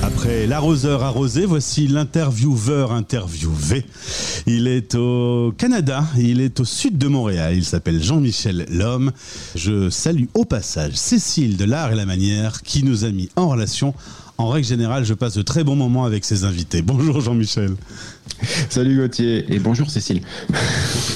[0.07, 3.83] Après l'arroseur arrosé, voici l'intervieweur interviewé.
[4.45, 9.11] Il est au Canada, il est au sud de Montréal, il s'appelle Jean-Michel Lhomme.
[9.55, 13.49] Je salue au passage Cécile de l'Art et la Manière qui nous a mis en
[13.49, 13.93] relation.
[14.39, 16.83] En règle générale, je passe de très bons moments avec ses invités.
[16.83, 17.71] Bonjour Jean-Michel.
[18.69, 20.21] Salut Gauthier et bonjour Cécile.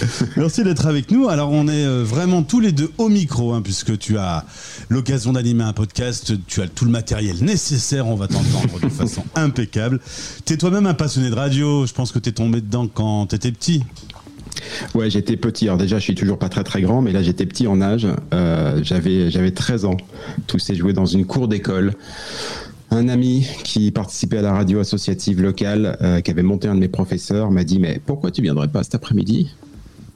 [0.38, 1.30] Merci d'être avec nous.
[1.30, 4.46] Alors on est euh, vraiment tous les deux au micro, hein, puisque tu as
[4.90, 9.24] l'occasion d'animer un podcast, tu as tout le matériel nécessaire, on va t'entendre de façon
[9.36, 10.00] impeccable.
[10.46, 13.28] Tu es toi-même un passionné de radio, je pense que tu es tombé dedans quand
[13.28, 13.84] tu étais petit.
[14.96, 15.66] Ouais, j'étais petit.
[15.66, 18.08] Alors déjà, je suis toujours pas très très grand, mais là j'étais petit en âge.
[18.34, 19.98] Euh, j'avais j'avais 13 ans.
[20.48, 21.94] Tout s'est joué dans une cour d'école.
[22.94, 26.80] Un ami qui participait à la radio associative locale, euh, qui avait monté un de
[26.82, 29.50] mes professeurs, m'a dit mais pourquoi tu viendrais pas cet après-midi?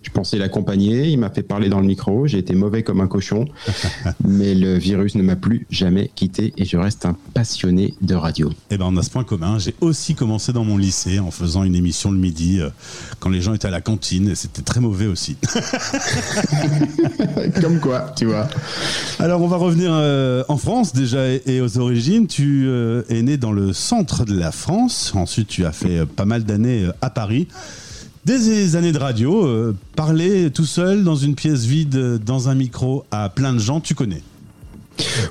[0.05, 1.07] Je pensais l'accompagner.
[1.07, 2.27] Il m'a fait parler dans le micro.
[2.27, 3.45] J'ai été mauvais comme un cochon,
[4.23, 8.51] mais le virus ne m'a plus jamais quitté et je reste un passionné de radio.
[8.69, 9.57] Eh ben, on a ce point commun.
[9.57, 12.69] J'ai aussi commencé dans mon lycée en faisant une émission le midi euh,
[13.19, 15.37] quand les gens étaient à la cantine et c'était très mauvais aussi.
[17.61, 18.47] Comme quoi, tu vois.
[19.17, 22.27] Alors, on va revenir euh, en France déjà et, et aux origines.
[22.27, 25.13] Tu euh, es né dans le centre de la France.
[25.15, 27.47] Ensuite, tu as fait pas mal d'années à Paris.
[28.25, 33.05] Des années de radio, euh, parler tout seul dans une pièce vide, dans un micro
[33.11, 34.23] à plein de gens, tu connais.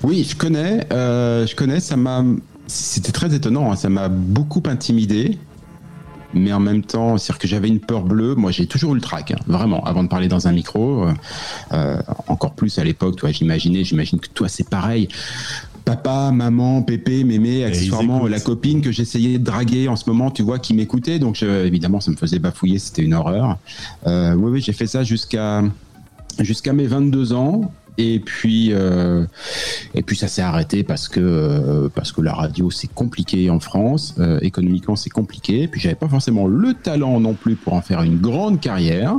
[0.04, 0.86] Oui, je connais.
[0.92, 1.80] euh, je connais.
[1.80, 2.22] Ça m'a.
[2.68, 3.72] C'était très étonnant.
[3.72, 5.38] hein, ça m'a beaucoup intimidé.
[6.34, 8.34] Mais en même temps, c'est-à-dire que j'avais une peur bleue.
[8.36, 11.06] Moi, j'ai toujours eu le trac, hein, vraiment, avant de parler dans un micro.
[11.72, 11.96] euh,
[12.28, 15.08] encore plus à l'époque, toi, j'imaginais, j'imagine que toi, c'est pareil.
[15.84, 20.42] Papa, maman, pépé, mémé, accessoirement la copine que j'essayais de draguer en ce moment, tu
[20.42, 21.18] vois, qui m'écoutait.
[21.18, 23.58] Donc, je- évidemment, ça me faisait bafouiller, c'était une horreur.
[24.06, 25.62] Euh, oui, oui, j'ai fait ça jusqu'à
[26.40, 27.70] jusqu'à mes 22 ans.
[27.96, 29.24] Et puis, euh,
[29.94, 33.60] et puis ça s'est arrêté parce que euh, parce que la radio c'est compliqué en
[33.60, 35.62] France, euh, économiquement c'est compliqué.
[35.62, 39.14] Et puis j'avais pas forcément le talent non plus pour en faire une grande carrière.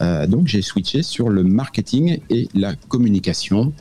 [0.00, 3.72] Euh, donc j'ai switché sur le marketing et la communication.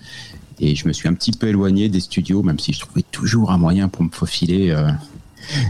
[0.64, 3.52] Et je me suis un petit peu éloigné des studios, même si je trouvais toujours
[3.52, 4.90] un moyen pour me faufiler euh,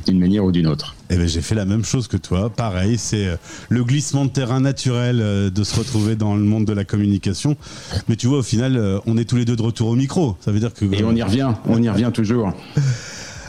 [0.05, 0.95] d'une manière ou d'une autre.
[1.09, 2.51] Eh ben, j'ai fait la même chose que toi.
[2.51, 3.35] Pareil, c'est euh,
[3.69, 7.57] le glissement de terrain naturel euh, de se retrouver dans le monde de la communication.
[8.07, 10.37] Mais tu vois, au final, on est tous les deux de retour au micro.
[10.41, 10.85] Ça veut dire que.
[10.93, 12.53] Et on y revient, on y revient toujours.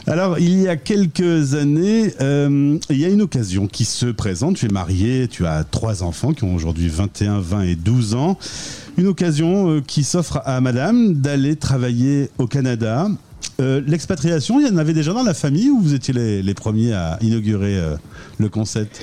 [0.07, 4.55] Alors, il y a quelques années, euh, il y a une occasion qui se présente.
[4.57, 8.37] Tu es marié, tu as trois enfants qui ont aujourd'hui 21, 20 et 12 ans.
[8.97, 13.07] Une occasion euh, qui s'offre à madame d'aller travailler au Canada.
[13.59, 16.93] Euh, L'expatriation, il y en avait déjà dans la famille ou vous étiez les, premiers
[16.93, 17.95] à inaugurer euh,
[18.37, 19.01] le concept?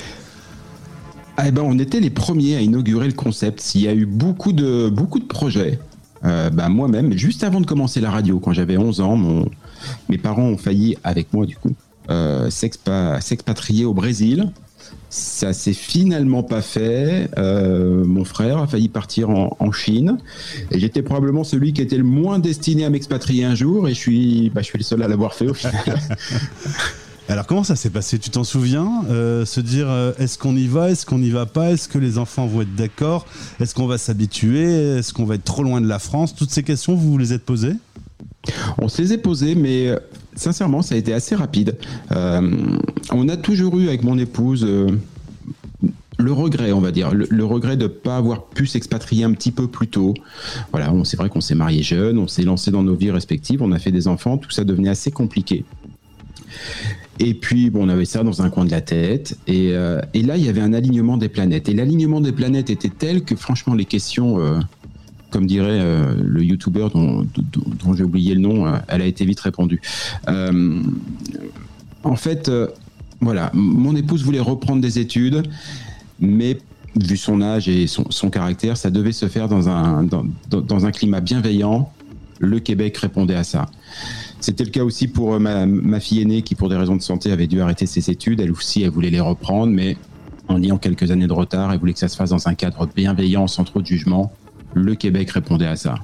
[1.37, 3.75] Ah, eh ben, on était les premiers à inaugurer le concept.
[3.75, 5.79] Il y a eu beaucoup de, beaucoup de projets.
[6.23, 9.45] Bah, Moi-même, juste avant de commencer la radio, quand j'avais 11 ans,
[10.09, 11.75] mes parents ont failli, avec moi du coup,
[12.09, 14.53] s'expa- s'expatrier au Brésil.
[15.15, 17.29] Ça s'est finalement pas fait.
[17.37, 20.17] Euh, mon frère a failli partir en, en Chine.
[20.71, 23.89] Et j'étais probablement celui qui était le moins destiné à m'expatrier un jour.
[23.89, 25.75] Et je suis, bah, je suis le seul à l'avoir fait au final.
[27.29, 28.19] Alors comment ça s'est passé?
[28.19, 29.05] Tu t'en souviens?
[29.11, 31.99] Euh, Se dire euh, est-ce qu'on y va, est-ce qu'on n'y va pas, est-ce que
[31.99, 33.27] les enfants vont être d'accord,
[33.61, 36.35] est-ce qu'on va s'habituer, est-ce qu'on va être trop loin de la France?
[36.35, 37.75] Toutes ces questions, vous vous les êtes posées?
[38.79, 39.91] On se les est posés, mais
[40.35, 41.77] sincèrement, ça a été assez rapide.
[42.13, 42.51] Euh,
[43.11, 44.89] on a toujours eu avec mon épouse euh,
[46.19, 49.51] le regret, on va dire, le, regret de ne pas avoir pu s'expatrier un petit
[49.51, 50.15] peu plus tôt.
[50.71, 53.73] Voilà, c'est vrai qu'on s'est mariés jeunes, on s'est lancé dans nos vies respectives, on
[53.73, 55.65] a fait des enfants, tout ça devenait assez compliqué.
[57.19, 59.37] Et puis, bon, on avait ça dans un coin de la tête.
[59.47, 61.69] Et, euh, là, il y avait un alignement des planètes.
[61.69, 64.39] Et l'alignement des planètes était tel que, franchement, les questions,
[65.33, 67.27] comme dirait euh, le youtubeur dont,
[67.97, 69.81] j'ai oublié le nom, euh, elle a été vite répondue.
[70.29, 70.81] Euh,
[72.05, 72.51] en fait,
[73.21, 75.43] voilà, mon épouse voulait reprendre des études,
[76.21, 76.59] mais
[76.95, 80.91] vu son âge et son, caractère, ça devait se faire dans un, dans, dans- un
[80.91, 81.91] climat bienveillant.
[82.39, 83.67] Le Québec répondait à ça.
[84.41, 87.47] C'était le cas aussi pour ma fille aînée qui, pour des raisons de santé, avait
[87.47, 88.41] dû arrêter ses études.
[88.41, 89.97] Elle aussi, elle voulait les reprendre, mais
[90.49, 92.89] en ayant quelques années de retard, elle voulait que ça se fasse dans un cadre
[92.95, 94.33] bienveillant, sans trop de jugement.
[94.75, 95.97] Le Québec répondait à ça.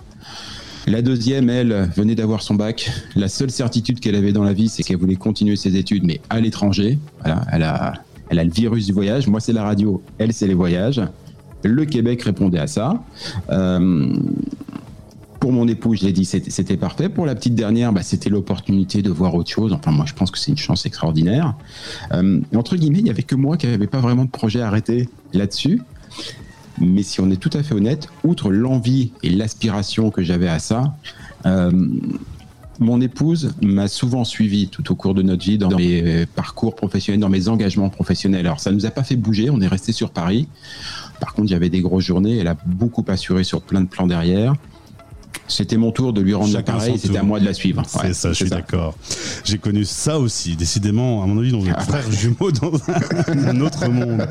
[0.89, 2.91] La deuxième, elle, venait d'avoir son bac.
[3.15, 6.21] La seule certitude qu'elle avait dans la vie, c'est qu'elle voulait continuer ses études, mais
[6.31, 6.99] à l'étranger.
[7.25, 7.95] Elle a,
[8.31, 9.27] le virus du voyage.
[9.27, 10.03] Moi, c'est la radio.
[10.19, 11.03] Elle, c'est les voyages.
[11.63, 13.03] Le Québec répondait à ça.
[13.51, 14.15] Euh,
[15.41, 17.09] Pour mon époux, je l'ai dit, c'était c'était parfait.
[17.09, 19.73] Pour la petite dernière, bah, c'était l'opportunité de voir autre chose.
[19.73, 21.55] Enfin, moi, je pense que c'est une chance extraordinaire.
[22.13, 25.09] Euh, entre guillemets, il n'y avait que moi qui n'avais pas vraiment de projet arrêté
[25.35, 25.83] là-dessus.
[26.81, 30.59] Mais si on est tout à fait honnête, outre l'envie et l'aspiration que j'avais à
[30.59, 30.95] ça,
[31.47, 31.71] euh,
[32.79, 37.21] mon épouse m'a souvent suivi tout au cours de notre vie dans mes parcours professionnels,
[37.21, 38.47] dans mes engagements professionnels.
[38.47, 40.47] Alors ça nous a pas fait bouger, on est resté sur Paris.
[41.21, 44.55] Par contre, avait des grosses journées, elle a beaucoup assuré sur plein de plans derrière.
[45.49, 47.83] C'était mon tour de lui rendre Chacun pareil, son c'était à moi de la suivre.
[47.87, 48.95] C'est Ouais, ça, je suis d'accord.
[49.45, 52.73] J'ai connu ça aussi, décidément, à mon avis, dans un frère jumeau dans
[53.29, 54.27] un, autre monde.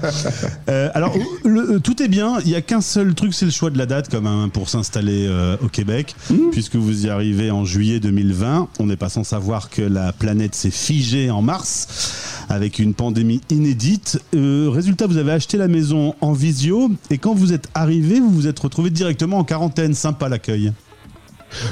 [0.70, 2.38] Euh, alors, le- euh, tout est bien.
[2.46, 4.70] Il n'y a qu'un seul truc, c'est le choix de la date, quand même, pour
[4.70, 6.16] s'installer euh, au Québec,
[6.52, 8.68] puisque vous y arrivez en juillet 2020.
[8.80, 13.42] On n'est pas sans savoir que la planète s'est figée en mars avec une pandémie
[13.50, 14.22] inédite.
[14.36, 18.30] Euh, résultat, vous avez acheté la maison en visio et quand vous êtes arrivé, vous
[18.32, 19.94] vous êtes retrouvé directement en quarantaine.
[19.94, 20.72] Sympa l'accueil.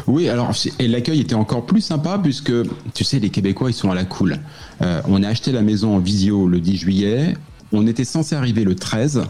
[0.07, 2.51] Oui, alors et l'accueil était encore plus sympa puisque
[2.93, 4.39] tu sais les Québécois ils sont à la cool.
[4.81, 7.33] Euh, on a acheté la maison en visio le 10 juillet.
[7.71, 9.23] On était censé arriver le 13.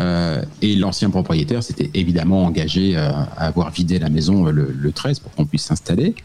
[0.00, 4.74] euh, et l'ancien propriétaire s'était évidemment engagé euh, à avoir vidé la maison euh, le,
[4.76, 6.16] le 13 pour qu'on puisse s'installer.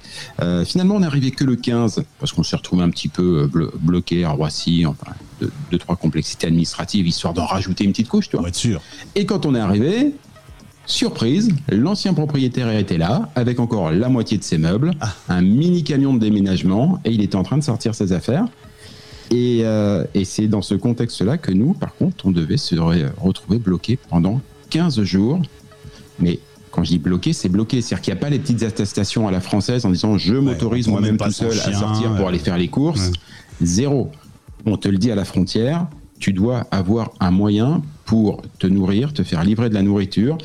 [0.66, 3.72] Finalement, on n'est arrivé que le 15 parce qu'on s'est retrouvé un petit peu blo-
[3.80, 8.30] bloqué à Roissy, enfin deux, deux, trois complexités administratives histoire d'en rajouter une petite couche,
[8.30, 8.52] tu vois.
[8.52, 8.82] sûr.
[9.16, 10.16] Et quand on est arrivé,
[10.86, 14.92] Surprise, l'ancien propriétaire était là, avec encore la moitié de ses meubles,
[15.30, 18.46] un mini camion de déménagement, et il était en train de sortir ses affaires.
[19.32, 23.10] Et, euh, et c'est dans ce contexte-là que nous, par contre, on devait se re-
[23.18, 25.42] retrouver bloqués pendant 15 jours.
[26.20, 26.38] Mais
[26.70, 27.82] quand je dis bloqué, c'est bloqué.
[27.82, 30.88] C'est-à-dire qu'il n'y a pas les petites attestations à la française en disant je m'autorise
[30.88, 33.12] moi-même tout seul à sortir pour aller faire les courses.
[33.62, 34.12] Zéro.
[34.68, 35.88] On te le dit à la frontière,
[36.20, 40.38] tu dois avoir un moyen pour te nourrir, te faire livrer de la nourriture.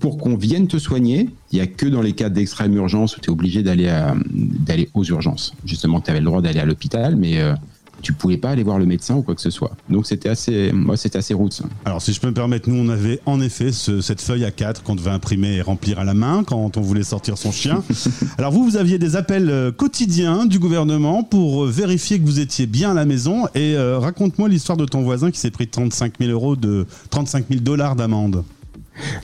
[0.00, 3.20] Pour qu'on vienne te soigner, il n'y a que dans les cas d'extrême urgence où
[3.20, 5.54] tu es obligé d'aller à- d'aller aux urgences.
[5.64, 7.54] Justement, tu avais le droit d'aller à l'hôpital, mais euh,
[8.00, 9.72] tu pouvais pas aller voir le médecin ou quoi que ce soit.
[9.90, 11.64] Donc c'était assez, moi c'était assez ça.
[11.84, 14.82] Alors, si je peux me permettre, nous, on avait en effet ce- cette feuille A4
[14.84, 17.82] qu'on devait imprimer et remplir à la main quand on voulait sortir son chien.
[18.38, 22.38] Alors, vous, vous aviez des appels euh, quotidiens du gouvernement pour euh, vérifier que vous
[22.38, 23.46] étiez bien à la maison.
[23.56, 27.46] Et euh, raconte-moi l'histoire de ton voisin qui s'est pris 35 000 euros de 35
[27.50, 28.44] 000 dollars d'amende.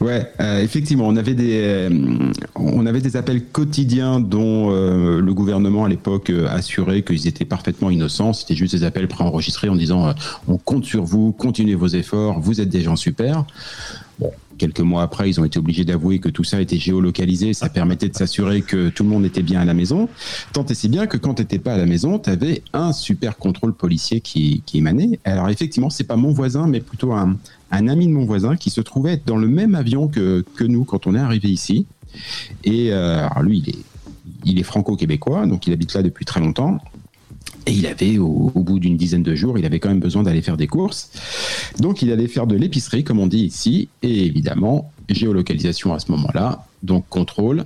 [0.00, 1.90] Ouais, euh, effectivement, on avait des, euh,
[2.54, 7.90] on avait des appels quotidiens dont euh, le gouvernement à l'époque assurait qu'ils étaient parfaitement
[7.90, 8.32] innocents.
[8.32, 10.14] C'était juste des appels préenregistrés en disant
[10.48, 13.44] on compte sur vous, continuez vos efforts, vous êtes des gens super.
[14.58, 17.54] Quelques mois après, ils ont été obligés d'avouer que tout ça était géolocalisé.
[17.54, 20.08] Ça permettait de s'assurer que tout le monde était bien à la maison.
[20.52, 22.92] Tant et si bien que quand tu n'étais pas à la maison, tu avais un
[22.92, 25.18] super contrôle policier qui, qui émanait.
[25.24, 27.36] Alors effectivement, c'est pas mon voisin, mais plutôt un,
[27.70, 30.64] un ami de mon voisin qui se trouvait être dans le même avion que, que
[30.64, 31.86] nous quand on est arrivé ici.
[32.62, 33.78] Et euh, alors lui, il est,
[34.44, 36.78] il est franco-québécois, donc il habite là depuis très longtemps.
[37.66, 40.42] Et il avait, au, bout d'une dizaine de jours, il avait quand même besoin d'aller
[40.42, 41.10] faire des courses.
[41.78, 46.10] Donc il allait faire de l'épicerie, comme on dit ici, et évidemment, géolocalisation à ce
[46.12, 47.64] moment-là, donc contrôle.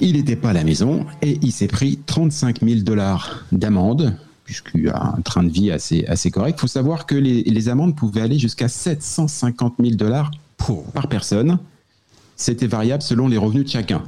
[0.00, 4.88] Il n'était pas à la maison et il s'est pris 35 000 dollars d'amende, puisqu'il
[4.88, 6.56] a un train de vie assez, assez correct.
[6.58, 10.32] Il faut savoir que les, les amendes pouvaient aller jusqu'à 750 000 dollars
[10.92, 11.58] par personne.
[12.36, 14.02] C'était variable selon les revenus de chacun.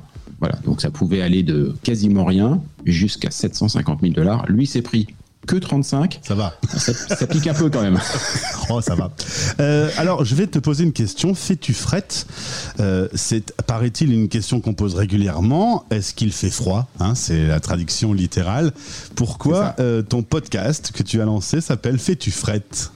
[0.44, 4.44] Voilà, donc ça pouvait aller de quasiment rien jusqu'à 750 000 dollars.
[4.46, 5.06] Lui s'est pris
[5.46, 6.20] que 35.
[6.22, 6.52] Ça va.
[6.76, 7.98] Ça, ça pique un peu quand même.
[8.70, 9.10] Oh, ça va.
[9.60, 11.34] Euh, alors, je vais te poser une question.
[11.34, 12.26] Fais-tu frette
[12.80, 15.84] Euh, C'est, paraît-il, une question qu'on pose régulièrement.
[15.90, 16.88] Est-ce qu'il fait froid?
[17.00, 18.72] Hein, C'est la traduction littérale.
[19.14, 22.90] Pourquoi euh, ton podcast que tu as lancé s'appelle Fais-tu frette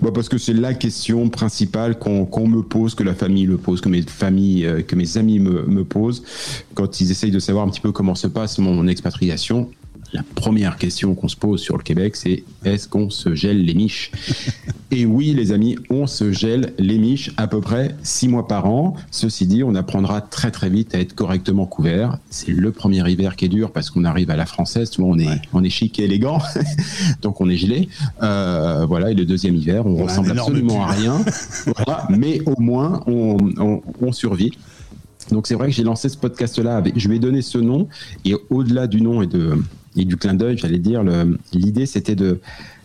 [0.00, 3.80] Bah, parce que c'est la question principale qu'on me pose, que la famille le pose,
[3.80, 6.22] que mes familles, euh, que mes amis me, me posent
[6.74, 9.70] quand ils essayent de savoir un petit peu comment se passe mon expatriation.
[10.12, 13.72] La première question qu'on se pose sur le Québec, c'est est-ce qu'on se gèle les
[13.72, 14.10] miches?
[14.90, 18.66] Et oui, les amis, on se gèle les miches à peu près six mois par
[18.66, 18.94] an.
[19.10, 22.18] Ceci dit, on apprendra très très vite à être correctement couvert.
[22.28, 25.18] C'est le premier hiver qui est dur parce qu'on arrive à la française, souvent on
[25.18, 26.40] est, on est chic et élégant,
[27.22, 27.88] donc on est gelé.
[28.22, 31.24] Euh, voilà, et le deuxième hiver, on, ressemble absolument à rien.
[31.76, 34.52] Voilà, mais au moins, on, on- on survit.
[35.30, 36.82] Donc c'est vrai que j'ai lancé ce podcast-là.
[36.94, 37.88] Je lui ai donné ce nom
[38.24, 39.56] et au-delà du nom et, de,
[39.96, 41.02] et du clin d'œil, j'allais dire,
[41.52, 42.40] l'idée c'était de,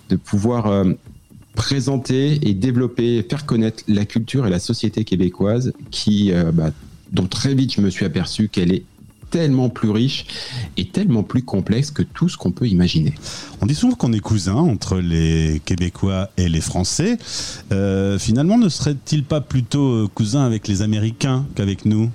[0.10, 0.94] de pouvoir euh,
[1.56, 6.72] présenter et développer, faire connaître la culture et la société québécoise qui, euh, bah,
[7.12, 8.84] dont très vite je me suis aperçu qu'elle est
[9.30, 10.26] tellement plus riche
[10.78, 13.14] et tellement plus complexe que tout ce qu'on peut imaginer.
[13.62, 17.18] On dit souvent qu'on est cousins entre les Québécois et les Français.
[17.74, 22.10] Euh, finalement, ne serait-il pas plutôt cousin avec les Américains qu'avec nous?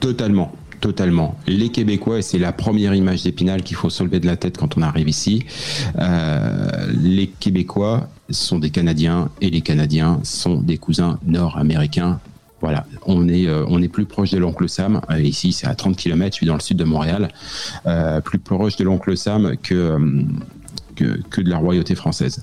[0.00, 1.36] Totalement, totalement.
[1.46, 4.56] Les Québécois, et c'est la première image d'Épinal qu'il faut se lever de la tête
[4.56, 5.44] quand on arrive ici,
[5.98, 12.20] euh, les Québécois sont des Canadiens et les Canadiens sont des cousins nord-américains.
[12.60, 15.00] Voilà, on est, euh, plus proche de l'oncle Sam.
[15.10, 17.28] Euh, ici, c'est à 30 km, je suis dans le sud de Montréal.
[18.24, 19.98] Plus proche de l'oncle Sam que
[20.96, 22.42] de la royauté française.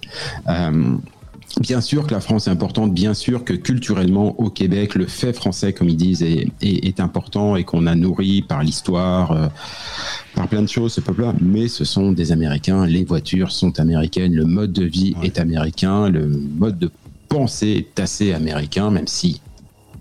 [1.60, 5.34] Bien sûr que la France est importante, bien sûr que culturellement au Québec, le fait
[5.34, 9.48] français, comme ils disent, est, est- est important et qu'on a nourri par l'histoire, euh,
[10.34, 11.34] par plein de choses ce peuple-là.
[11.42, 16.10] Mais ce sont des Américains, les voitures sont américaines, le mode de vie est américain,
[16.10, 16.90] le mode de
[17.30, 19.40] pensée est assez américain, même si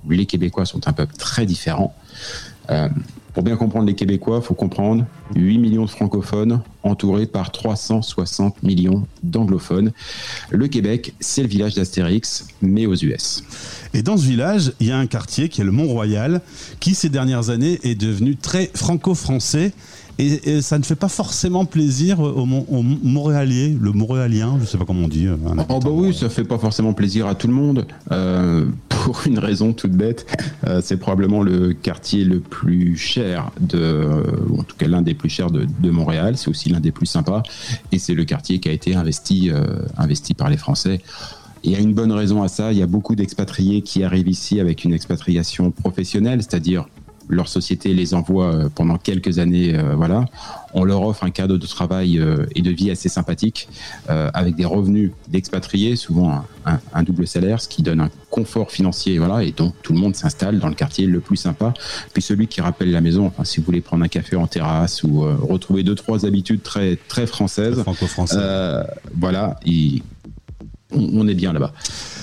[0.09, 1.95] les Québécois sont un peuple très différent.
[2.73, 2.89] Euh,
[3.35, 8.63] pour bien comprendre les Québécois, il faut comprendre 8 millions de francophones entourés par 360
[8.63, 9.93] millions d'anglophones.
[10.51, 13.43] Le Québec, c'est le village d'Astérix, mais aux US.
[13.95, 16.43] Et dans ce village, il y a un quartier qui est le Mont-Royal,
[16.79, 19.73] qui ces dernières années est devenu très franco-français.
[20.19, 24.67] Et, et ça ne fait pas forcément plaisir aux, Mon- aux Montréaliens, le Montréalien, je
[24.67, 25.27] sais pas comment on dit.
[25.27, 25.37] euh,
[25.71, 27.87] Oh bah oui, ça fait pas forcément plaisir à tout le monde.
[28.11, 28.67] Euh,
[29.03, 30.27] pour une raison toute bête,
[30.67, 34.07] euh, c'est probablement le quartier le plus cher de,
[34.49, 36.37] ou en tout cas l'un des plus chers de, Montréal.
[36.37, 37.43] C'est aussi l'un des plus sympas,
[37.91, 41.01] et c'est le quartier qui a été investi, euh, investi par les Français.
[41.65, 42.73] Il y a une bonne raison à ça.
[42.73, 46.87] Il y a beaucoup d'expatriés qui arrivent ici avec une expatriation professionnelle, c'est-à-dire
[47.29, 50.27] leur société les envoie euh, pendant quelques années, euh, voilà.
[50.75, 53.69] On leur offre un cadre de travail euh, et de vie assez sympathique,
[54.09, 59.43] avec des revenus d'expatriés, souvent un, double salaire, ce qui donne un confort financier, voilà.
[59.43, 61.75] Et donc tout le monde s'installe dans le quartier le plus sympa,
[62.13, 63.27] puis celui qui rappelle la maison.
[63.27, 66.97] Enfin, si vous voulez prendre un café en terrasse ou retrouver deux trois habitudes très
[67.09, 68.37] très françaises, franco-français.
[68.39, 68.83] euh,
[69.15, 70.03] voilà, il-
[70.95, 71.73] on, est bien là-bas.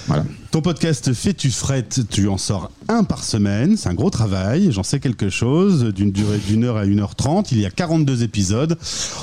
[0.08, 0.26] Voilà.
[0.52, 4.82] Ton podcast Fais-tu frette, tu en sors un par semaine, c'est un gros travail, j'en
[4.82, 8.24] sais quelque chose, d'une durée d'une heure à une heure trente, il y a 42
[8.24, 8.78] épisodes,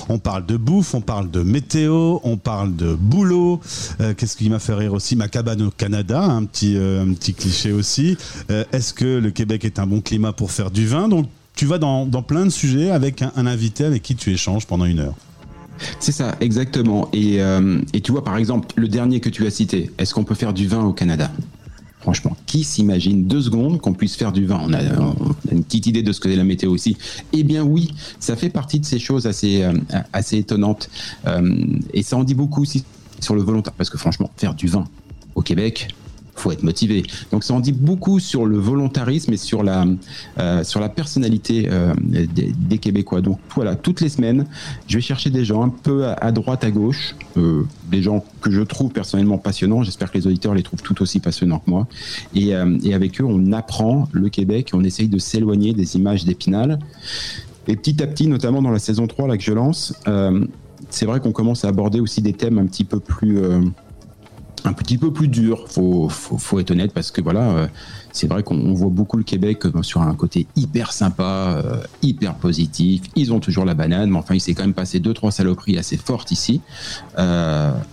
[0.09, 3.61] on parle de bouffe, on parle de météo, on parle de boulot,
[4.01, 7.13] Euh, qu'est-ce qui m'a fait rire aussi, ma cabane au Canada, un petit, euh, un
[7.15, 8.17] petit cliché aussi,
[8.51, 11.27] Euh, est-ce que le Québec est un bon climat pour faire du vin, donc
[11.57, 15.01] tu vas dans, plein de sujets avec un invité avec qui tu échanges pendant une
[15.01, 15.15] heure.
[16.01, 17.09] C'est ça, exactement.
[17.13, 20.25] Et, euh, et tu vois, par exemple, le dernier que tu as cité, est-ce qu'on
[20.25, 21.31] peut faire du vin au Canada?
[22.01, 24.61] Franchement, qui s'imagine deux secondes qu'on puisse faire du vin?
[24.63, 24.81] On a,
[25.51, 26.97] une petite idée de ce que est la météo aussi.
[27.33, 29.73] Eh bien oui, ça fait partie de ces choses assez, euh,
[30.33, 30.89] étonnantes.
[31.27, 32.85] Euh, et ça en dit beaucoup aussi
[33.19, 33.73] sur le volontaire.
[33.73, 34.85] Parce que franchement, faire du vin
[35.35, 35.89] au Québec,
[36.41, 37.03] faut être motivé.
[37.33, 39.87] Donc ça en dit beaucoup sur le volontarisme et sur la,
[40.39, 43.21] euh, sur la personnalité euh, des, Québécois.
[43.21, 44.47] Donc voilà, toutes les semaines,
[44.87, 48.51] je vais chercher des gens un peu à, droite, à gauche, euh, des gens que
[48.51, 49.83] je trouve personnellement passionnants.
[49.83, 51.87] J'espère que les auditeurs les trouvent tout aussi passionnants que moi.
[52.35, 56.79] Et, et avec eux, on apprend le Québec on essaye de s'éloigner des images d'Épinal.
[57.67, 59.95] Et petit à petit, notamment dans la saison 3 là, que je lance,
[60.91, 63.41] c'est vrai qu'on commence à aborder aussi des thèmes un petit peu plus...
[64.67, 67.67] un petit peu plus dur, faut, faut, être honnête, parce que voilà, euh,
[68.13, 71.83] c'est vrai qu'on on voit beaucoup le Québec euh, sur un côté hyper sympa, euh,
[72.03, 73.03] hyper positif.
[73.15, 75.79] Ils ont toujours la banane, mais enfin, il s'est quand même passé deux, trois saloperies
[75.79, 76.61] assez fortes ici.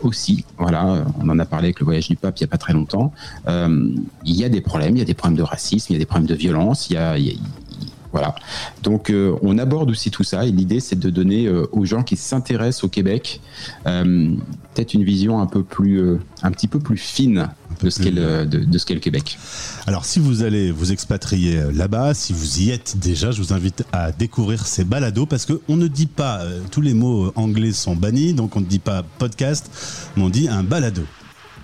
[0.01, 2.57] Aussi, voilà, on en a parlé avec le voyage du pape il y a pas
[2.57, 3.13] très longtemps.
[3.47, 5.99] Il y a des problèmes, il y a des problèmes de racisme, il y a
[5.99, 7.17] des problèmes de violence, il y a-
[8.13, 8.35] voilà.
[8.83, 10.45] Donc, euh, on aborde aussi tout ça.
[10.45, 13.41] Et l'idée, c'est de donner euh, aux gens qui s'intéressent au Québec
[13.87, 14.35] euh,
[14.73, 17.49] peut-être une vision un peu plus, un petit peu plus fine
[17.81, 19.37] de ce qu'est le, de, de ce qu'est le Québec.
[19.87, 23.83] Alors, si vous allez vous expatrier là-bas, si vous y êtes déjà, je vous invite
[23.91, 26.41] à découvrir ces balados parce qu'on ne dit pas,
[26.71, 29.69] tous les mots anglais sont bannis, donc on ne dit pas podcast,
[30.15, 31.03] mais on dit un balado.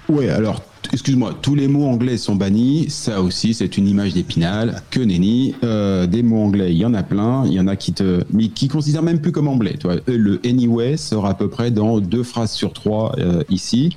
[0.07, 2.89] Ouais, alors, excuse-moi, tous les mots anglais sont bannis.
[2.89, 4.81] Ça aussi, c'est une image d'épinal.
[4.89, 5.55] Que nenni.
[5.63, 7.45] Euh, des mots anglais, il y en a plein.
[7.45, 9.77] Il y en a qui te, mais qui considèrent même plus comme anglais.
[9.85, 13.95] Euh, Le anyway sort à peu près dans deux phrases sur trois euh, ici.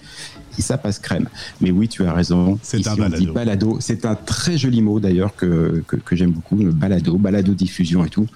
[0.59, 1.29] Et ça passe crème.
[1.63, 2.59] Mais oui, tu as raison.
[2.63, 3.33] C'est un dit balado.
[3.33, 3.77] balado.
[3.81, 6.57] C'est un très joli mot d'ailleurs que, que, que j'aime beaucoup.
[6.57, 8.27] Le balado, balado diffusion et tout.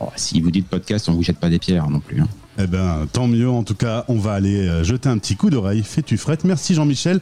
[0.00, 2.22] Oh, si vous dites podcast, on vous jette pas des pierres non plus.
[2.22, 2.28] hein.
[2.58, 3.48] Eh ben, tant mieux.
[3.48, 5.82] En tout cas, on va aller euh, jeter un petit coup d'oreille.
[5.84, 6.44] Fais-tu frette.
[6.44, 7.20] Merci Jean-Michel.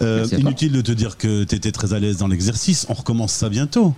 [0.00, 2.86] Euh, inutile de te dire que tu étais très à l'aise dans l'exercice.
[2.88, 3.94] On recommence ça bientôt.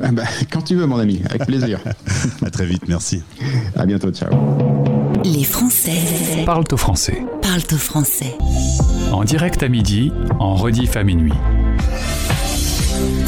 [0.00, 0.22] Ah bah,
[0.52, 1.80] quand tu veux, mon ami, avec plaisir.
[2.44, 2.82] à très vite.
[2.86, 3.22] Merci.
[3.74, 4.12] À bientôt.
[4.12, 4.30] Ciao.
[5.24, 7.24] Les Français Parle au français.
[7.42, 8.36] parlent au français.
[9.10, 11.32] En direct à midi, en rediff à minuit.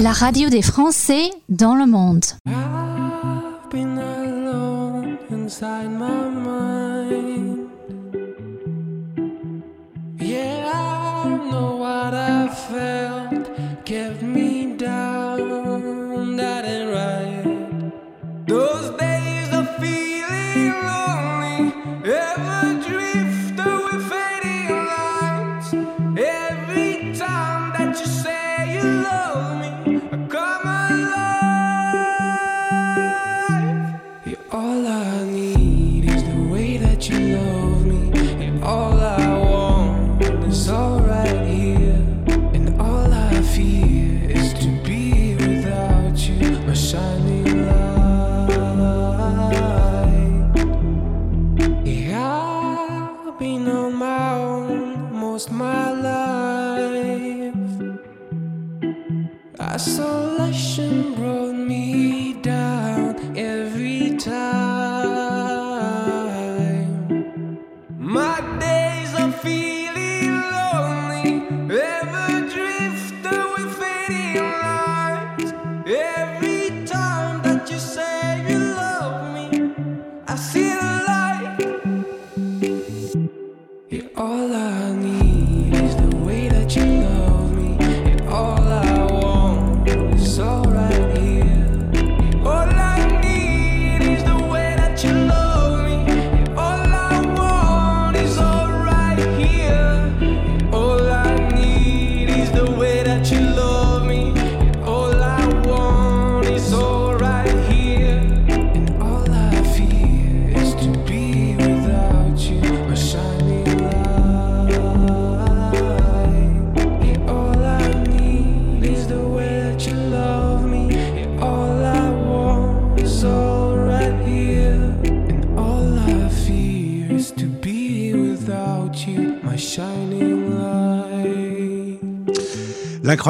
[0.01, 2.25] La radio des Français dans le monde.
[3.71, 6.50] been alone inside my mind.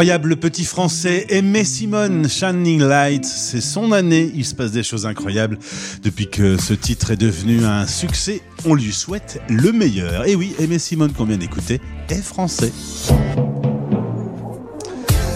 [0.01, 4.33] L'incroyable petit français Aimé Simone, Shining Light, c'est son année.
[4.35, 5.59] Il se passe des choses incroyables
[6.03, 8.41] depuis que ce titre est devenu un succès.
[8.65, 10.27] On lui souhaite le meilleur.
[10.27, 12.73] Et oui, Aimé Simone qu'on vient d'écouter est français.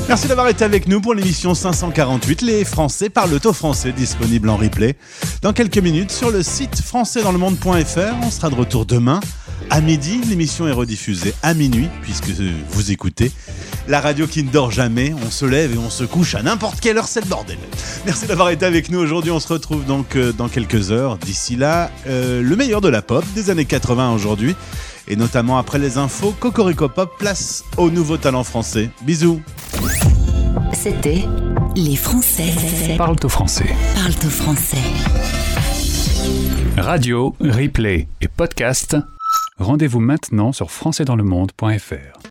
[0.08, 2.40] Merci d'avoir été avec nous pour l'émission 548.
[2.40, 4.96] Les Français parlent au français, disponible en replay
[5.42, 8.14] dans quelques minutes sur le site françaisdanslemonde.fr.
[8.22, 9.20] On sera de retour demain
[9.68, 10.22] à midi.
[10.26, 12.30] L'émission est rediffusée à minuit puisque
[12.70, 13.30] vous écoutez
[13.88, 15.14] la radio qui ne dort jamais.
[15.26, 17.58] On se lève et on se couche à n'importe quelle heure, c'est le bordel.
[18.06, 19.30] Merci d'avoir été avec nous aujourd'hui.
[19.30, 21.18] On se retrouve donc euh, dans quelques heures.
[21.18, 24.54] D'ici là, euh, le meilleur de la pop des années 80 aujourd'hui.
[25.06, 28.90] Et notamment après les infos, Cocorico Pop place au nouveau talent français.
[29.02, 29.42] Bisous.
[30.72, 31.24] C'était
[31.76, 32.52] Les Français
[32.96, 33.74] Parle au français.
[33.94, 34.78] parlent au français.
[36.78, 38.96] Radio, replay et podcast.
[39.58, 42.20] Rendez-vous maintenant sur françaisdanslemonde.fr.